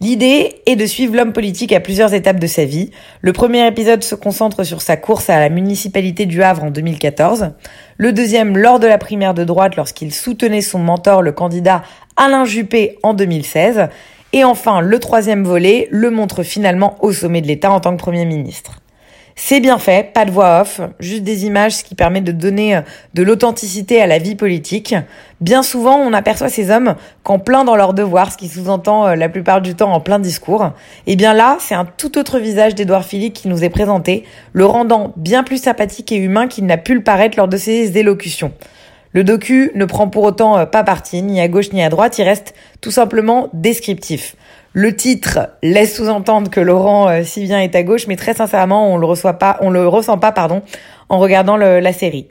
L'idée 0.01 0.63
est 0.65 0.75
de 0.75 0.87
suivre 0.87 1.15
l'homme 1.15 1.31
politique 1.31 1.71
à 1.71 1.79
plusieurs 1.79 2.15
étapes 2.15 2.39
de 2.39 2.47
sa 2.47 2.65
vie. 2.65 2.89
Le 3.21 3.33
premier 3.33 3.67
épisode 3.67 4.03
se 4.03 4.15
concentre 4.15 4.63
sur 4.63 4.81
sa 4.81 4.97
course 4.97 5.29
à 5.29 5.39
la 5.39 5.49
municipalité 5.49 6.25
du 6.25 6.41
Havre 6.41 6.63
en 6.63 6.71
2014. 6.71 7.51
Le 7.97 8.11
deuxième 8.11 8.57
lors 8.57 8.79
de 8.79 8.87
la 8.87 8.97
primaire 8.97 9.35
de 9.35 9.43
droite 9.43 9.75
lorsqu'il 9.75 10.11
soutenait 10.11 10.61
son 10.61 10.79
mentor, 10.79 11.21
le 11.21 11.33
candidat 11.33 11.83
Alain 12.17 12.45
Juppé, 12.45 12.97
en 13.03 13.13
2016. 13.13 13.89
Et 14.33 14.43
enfin, 14.43 14.81
le 14.81 14.97
troisième 14.97 15.43
volet 15.43 15.87
le 15.91 16.09
montre 16.09 16.41
finalement 16.41 16.97
au 17.01 17.11
sommet 17.11 17.41
de 17.41 17.47
l'État 17.47 17.71
en 17.71 17.79
tant 17.79 17.95
que 17.95 18.01
Premier 18.01 18.25
ministre. 18.25 18.79
C'est 19.35 19.59
bien 19.59 19.77
fait, 19.77 20.13
pas 20.13 20.25
de 20.25 20.31
voix 20.31 20.61
off, 20.61 20.81
juste 20.99 21.23
des 21.23 21.45
images, 21.45 21.73
ce 21.73 21.83
qui 21.83 21.95
permet 21.95 22.21
de 22.21 22.31
donner 22.31 22.75
euh, 22.75 22.81
de 23.13 23.23
l'authenticité 23.23 24.01
à 24.01 24.07
la 24.07 24.17
vie 24.17 24.35
politique. 24.35 24.95
Bien 25.39 25.63
souvent, 25.63 25.97
on 25.97 26.13
aperçoit 26.13 26.49
ces 26.49 26.69
hommes 26.69 26.95
qu'en 27.23 27.39
plein 27.39 27.63
dans 27.63 27.75
leur 27.75 27.93
devoir, 27.93 28.31
ce 28.31 28.37
qui 28.37 28.47
sous-entend 28.47 29.07
euh, 29.07 29.15
la 29.15 29.29
plupart 29.29 29.61
du 29.61 29.75
temps 29.75 29.93
en 29.93 29.99
plein 29.99 30.19
discours. 30.19 30.65
Et 31.07 31.13
eh 31.13 31.15
bien 31.15 31.33
là, 31.33 31.57
c'est 31.59 31.75
un 31.75 31.85
tout 31.85 32.17
autre 32.17 32.39
visage 32.39 32.75
d'Edouard 32.75 33.05
Philippe 33.05 33.33
qui 33.33 33.47
nous 33.47 33.63
est 33.63 33.69
présenté, 33.69 34.25
le 34.53 34.65
rendant 34.65 35.13
bien 35.15 35.43
plus 35.43 35.61
sympathique 35.61 36.11
et 36.11 36.17
humain 36.17 36.47
qu'il 36.47 36.65
n'a 36.65 36.77
pu 36.77 36.93
le 36.93 37.03
paraître 37.03 37.37
lors 37.37 37.47
de 37.47 37.57
ses 37.57 37.97
élocutions. 37.97 38.51
Le 39.13 39.25
docu 39.25 39.71
ne 39.75 39.85
prend 39.85 40.07
pour 40.07 40.23
autant 40.23 40.57
euh, 40.57 40.65
pas 40.65 40.83
parti, 40.83 41.21
ni 41.21 41.41
à 41.41 41.47
gauche 41.47 41.71
ni 41.73 41.83
à 41.83 41.89
droite, 41.89 42.17
il 42.17 42.23
reste 42.23 42.53
tout 42.79 42.91
simplement 42.91 43.49
descriptif. 43.53 44.35
Le 44.73 44.95
titre 44.95 45.49
laisse 45.61 45.97
sous-entendre 45.97 46.49
que 46.49 46.61
Laurent 46.61 47.09
euh, 47.09 47.23
si 47.23 47.43
bien 47.43 47.59
est 47.59 47.75
à 47.75 47.83
gauche, 47.83 48.07
mais 48.07 48.15
très 48.15 48.33
sincèrement, 48.33 48.93
on 48.93 48.97
le 48.97 49.05
reçoit 49.05 49.33
pas, 49.33 49.57
on 49.59 49.69
le 49.69 49.85
ressent 49.85 50.17
pas, 50.17 50.31
pardon, 50.31 50.61
en 51.09 51.19
regardant 51.19 51.57
la 51.57 51.93
série. 51.93 52.27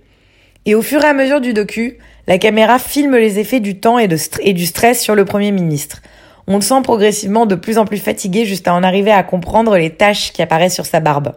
Et 0.64 0.74
au 0.74 0.80
fur 0.80 1.02
et 1.02 1.06
à 1.06 1.12
mesure 1.12 1.40
du 1.40 1.52
docu, 1.52 1.98
la 2.26 2.38
caméra 2.38 2.78
filme 2.78 3.16
les 3.16 3.38
effets 3.38 3.60
du 3.60 3.78
temps 3.78 3.98
et, 3.98 4.08
et 4.40 4.52
du 4.54 4.64
stress 4.64 5.00
sur 5.00 5.14
le 5.14 5.24
Premier 5.26 5.52
ministre. 5.52 6.00
On 6.46 6.56
le 6.56 6.62
sent 6.62 6.80
progressivement 6.82 7.44
de 7.44 7.54
plus 7.54 7.76
en 7.76 7.84
plus 7.84 7.98
fatigué 7.98 8.46
jusqu'à 8.46 8.74
en 8.74 8.82
arriver 8.82 9.10
à 9.10 9.22
comprendre 9.22 9.76
les 9.76 9.90
taches 9.90 10.32
qui 10.32 10.40
apparaissent 10.40 10.74
sur 10.74 10.86
sa 10.86 11.00
barbe. 11.00 11.34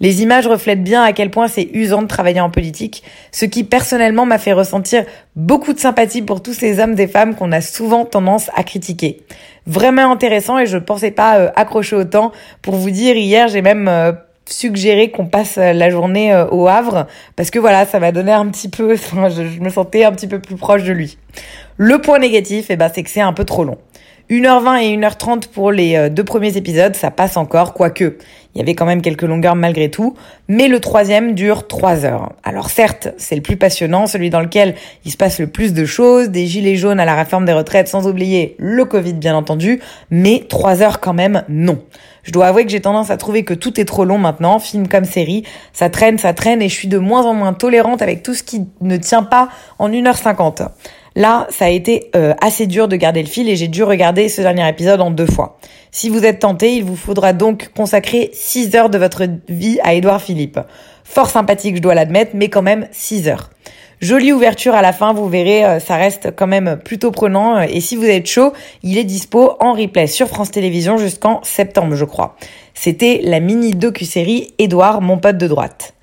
Les 0.00 0.22
images 0.22 0.46
reflètent 0.46 0.82
bien 0.82 1.02
à 1.02 1.12
quel 1.12 1.30
point 1.30 1.48
c'est 1.48 1.68
usant 1.72 2.02
de 2.02 2.06
travailler 2.06 2.40
en 2.40 2.50
politique, 2.50 3.02
ce 3.32 3.44
qui 3.44 3.64
personnellement 3.64 4.26
m'a 4.26 4.38
fait 4.38 4.52
ressentir 4.52 5.04
beaucoup 5.36 5.72
de 5.72 5.78
sympathie 5.78 6.22
pour 6.22 6.42
tous 6.42 6.54
ces 6.54 6.80
hommes 6.80 6.98
et 6.98 7.06
femmes 7.06 7.34
qu'on 7.34 7.52
a 7.52 7.60
souvent 7.60 8.04
tendance 8.04 8.50
à 8.54 8.64
critiquer. 8.64 9.22
Vraiment 9.66 10.10
intéressant 10.12 10.58
et 10.58 10.66
je 10.66 10.76
ne 10.76 10.82
pensais 10.82 11.10
pas 11.10 11.38
euh, 11.38 11.50
accrocher 11.56 11.96
autant. 11.96 12.32
Pour 12.60 12.74
vous 12.74 12.90
dire, 12.90 13.16
hier 13.16 13.48
j'ai 13.48 13.62
même 13.62 13.88
euh, 13.88 14.12
suggéré 14.46 15.10
qu'on 15.10 15.26
passe 15.26 15.56
euh, 15.56 15.72
la 15.72 15.88
journée 15.88 16.34
au 16.50 16.68
Havre 16.68 17.06
parce 17.34 17.50
que 17.50 17.58
voilà, 17.58 17.86
ça 17.86 17.98
m'a 17.98 18.12
donné 18.12 18.32
un 18.32 18.46
petit 18.48 18.68
peu, 18.68 18.96
je, 18.96 19.60
me 19.60 19.70
sentais 19.70 20.04
un 20.04 20.12
petit 20.12 20.28
peu 20.28 20.38
plus 20.38 20.56
proche 20.56 20.82
de 20.82 20.92
lui. 20.92 21.16
Le 21.76 22.00
point 22.00 22.18
négatif, 22.18 22.66
eh 22.68 22.76
ben, 22.76 22.90
c'est 22.94 23.02
que 23.02 23.10
c'est 23.10 23.20
un 23.20 23.32
peu 23.32 23.44
trop 23.44 23.64
long. 23.64 23.78
1h20 24.30 24.82
et 24.82 24.96
1h30 24.96 25.48
pour 25.48 25.70
les 25.70 25.96
euh, 25.96 26.08
deux 26.08 26.24
premiers 26.24 26.56
épisodes, 26.56 26.96
ça 26.96 27.10
passe 27.10 27.36
encore, 27.36 27.74
quoique 27.74 28.16
il 28.54 28.58
y 28.58 28.62
avait 28.62 28.74
quand 28.74 28.86
même 28.86 29.02
quelques 29.02 29.22
longueurs 29.22 29.56
malgré 29.56 29.90
tout, 29.90 30.14
mais 30.48 30.68
le 30.68 30.80
troisième 30.80 31.34
dure 31.34 31.66
3 31.66 32.04
heures. 32.04 32.32
Alors 32.42 32.70
certes, 32.70 33.08
c'est 33.18 33.34
le 33.34 33.42
plus 33.42 33.56
passionnant, 33.56 34.06
celui 34.06 34.30
dans 34.30 34.40
lequel 34.40 34.76
il 35.04 35.10
se 35.10 35.16
passe 35.16 35.40
le 35.40 35.48
plus 35.48 35.74
de 35.74 35.84
choses, 35.84 36.30
des 36.30 36.46
gilets 36.46 36.76
jaunes 36.76 37.00
à 37.00 37.04
la 37.04 37.16
réforme 37.16 37.44
des 37.44 37.52
retraites, 37.52 37.88
sans 37.88 38.06
oublier 38.06 38.54
le 38.58 38.84
Covid 38.84 39.14
bien 39.14 39.34
entendu, 39.34 39.80
mais 40.10 40.46
3 40.48 40.82
heures 40.82 41.00
quand 41.00 41.14
même, 41.14 41.42
non. 41.48 41.78
Je 42.22 42.32
dois 42.32 42.46
avouer 42.46 42.64
que 42.64 42.70
j'ai 42.70 42.80
tendance 42.80 43.10
à 43.10 43.18
trouver 43.18 43.44
que 43.44 43.52
tout 43.52 43.78
est 43.78 43.84
trop 43.84 44.06
long 44.06 44.16
maintenant, 44.16 44.58
film 44.58 44.88
comme 44.88 45.04
série, 45.04 45.44
ça 45.74 45.90
traîne, 45.90 46.16
ça 46.16 46.32
traîne, 46.32 46.62
et 46.62 46.70
je 46.70 46.74
suis 46.74 46.88
de 46.88 46.96
moins 46.96 47.26
en 47.26 47.34
moins 47.34 47.52
tolérante 47.52 48.00
avec 48.00 48.22
tout 48.22 48.32
ce 48.32 48.42
qui 48.42 48.62
ne 48.80 48.96
tient 48.96 49.24
pas 49.24 49.50
en 49.78 49.90
1h50. 49.90 50.68
Là, 51.16 51.46
ça 51.50 51.66
a 51.66 51.68
été 51.68 52.10
euh, 52.16 52.34
assez 52.40 52.66
dur 52.66 52.88
de 52.88 52.96
garder 52.96 53.22
le 53.22 53.28
fil 53.28 53.48
et 53.48 53.54
j'ai 53.54 53.68
dû 53.68 53.84
regarder 53.84 54.28
ce 54.28 54.40
dernier 54.40 54.68
épisode 54.68 55.00
en 55.00 55.12
deux 55.12 55.26
fois. 55.26 55.58
Si 55.92 56.08
vous 56.08 56.24
êtes 56.24 56.40
tenté, 56.40 56.74
il 56.74 56.84
vous 56.84 56.96
faudra 56.96 57.32
donc 57.32 57.70
consacrer 57.76 58.30
6 58.32 58.74
heures 58.74 58.90
de 58.90 58.98
votre 58.98 59.22
vie 59.48 59.78
à 59.84 59.94
Édouard 59.94 60.20
Philippe. 60.20 60.58
Fort 61.04 61.30
sympathique, 61.30 61.76
je 61.76 61.82
dois 61.82 61.94
l'admettre, 61.94 62.32
mais 62.34 62.48
quand 62.48 62.62
même 62.62 62.88
6 62.90 63.28
heures. 63.28 63.50
Jolie 64.00 64.32
ouverture 64.32 64.74
à 64.74 64.82
la 64.82 64.92
fin, 64.92 65.12
vous 65.12 65.28
verrez, 65.28 65.64
euh, 65.64 65.78
ça 65.78 65.94
reste 65.94 66.34
quand 66.34 66.48
même 66.48 66.80
plutôt 66.84 67.12
prenant. 67.12 67.60
Et 67.60 67.80
si 67.80 67.94
vous 67.94 68.06
êtes 68.06 68.26
chaud, 68.26 68.52
il 68.82 68.98
est 68.98 69.04
dispo 69.04 69.52
en 69.60 69.72
replay 69.72 70.08
sur 70.08 70.26
France 70.26 70.50
Télévisions 70.50 70.98
jusqu'en 70.98 71.40
septembre, 71.44 71.94
je 71.94 72.04
crois. 72.04 72.36
C'était 72.74 73.20
la 73.22 73.38
mini 73.38 73.70
docu-série 73.70 74.52
Édouard, 74.58 75.00
mon 75.00 75.18
pote 75.18 75.38
de 75.38 75.46
droite. 75.46 75.94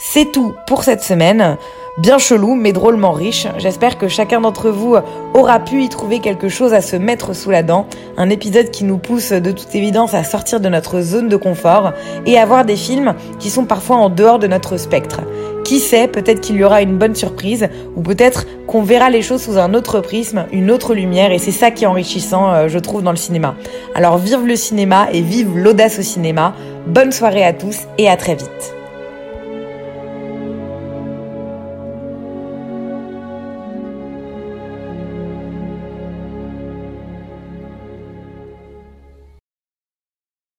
C'est 0.00 0.30
tout 0.30 0.54
pour 0.68 0.84
cette 0.84 1.02
semaine 1.02 1.58
bien 1.98 2.18
chelou 2.18 2.54
mais 2.54 2.72
drôlement 2.72 3.10
riche. 3.10 3.48
J'espère 3.58 3.98
que 3.98 4.06
chacun 4.06 4.40
d'entre 4.40 4.70
vous 4.70 4.96
aura 5.34 5.58
pu 5.58 5.82
y 5.82 5.88
trouver 5.88 6.20
quelque 6.20 6.48
chose 6.48 6.72
à 6.72 6.80
se 6.80 6.94
mettre 6.94 7.34
sous 7.34 7.50
la 7.50 7.64
dent. 7.64 7.86
Un 8.16 8.30
épisode 8.30 8.70
qui 8.70 8.84
nous 8.84 8.98
pousse 8.98 9.32
de 9.32 9.50
toute 9.50 9.74
évidence 9.74 10.14
à 10.14 10.22
sortir 10.22 10.60
de 10.60 10.68
notre 10.68 11.00
zone 11.00 11.28
de 11.28 11.36
confort 11.36 11.92
et 12.26 12.38
à 12.38 12.46
voir 12.46 12.64
des 12.64 12.76
films 12.76 13.14
qui 13.40 13.50
sont 13.50 13.64
parfois 13.64 13.96
en 13.96 14.08
dehors 14.08 14.38
de 14.38 14.46
notre 14.46 14.76
spectre. 14.76 15.22
Qui 15.64 15.80
sait, 15.80 16.06
peut-être 16.06 16.40
qu'il 16.40 16.56
y 16.56 16.64
aura 16.64 16.80
une 16.80 16.96
bonne 16.96 17.16
surprise 17.16 17.68
ou 17.96 18.00
peut-être 18.00 18.46
qu'on 18.68 18.82
verra 18.82 19.10
les 19.10 19.20
choses 19.20 19.42
sous 19.42 19.58
un 19.58 19.74
autre 19.74 20.00
prisme, 20.00 20.46
une 20.52 20.70
autre 20.70 20.94
lumière 20.94 21.32
et 21.32 21.38
c'est 21.38 21.50
ça 21.50 21.72
qui 21.72 21.82
est 21.82 21.88
enrichissant, 21.88 22.52
euh, 22.52 22.68
je 22.68 22.78
trouve, 22.78 23.02
dans 23.02 23.10
le 23.10 23.16
cinéma. 23.16 23.56
Alors 23.96 24.16
vive 24.16 24.46
le 24.46 24.56
cinéma 24.56 25.08
et 25.12 25.22
vive 25.22 25.58
l'audace 25.58 25.98
au 25.98 26.02
cinéma. 26.02 26.54
Bonne 26.86 27.10
soirée 27.10 27.44
à 27.44 27.52
tous 27.52 27.80
et 27.98 28.08
à 28.08 28.16
très 28.16 28.36
vite. 28.36 28.77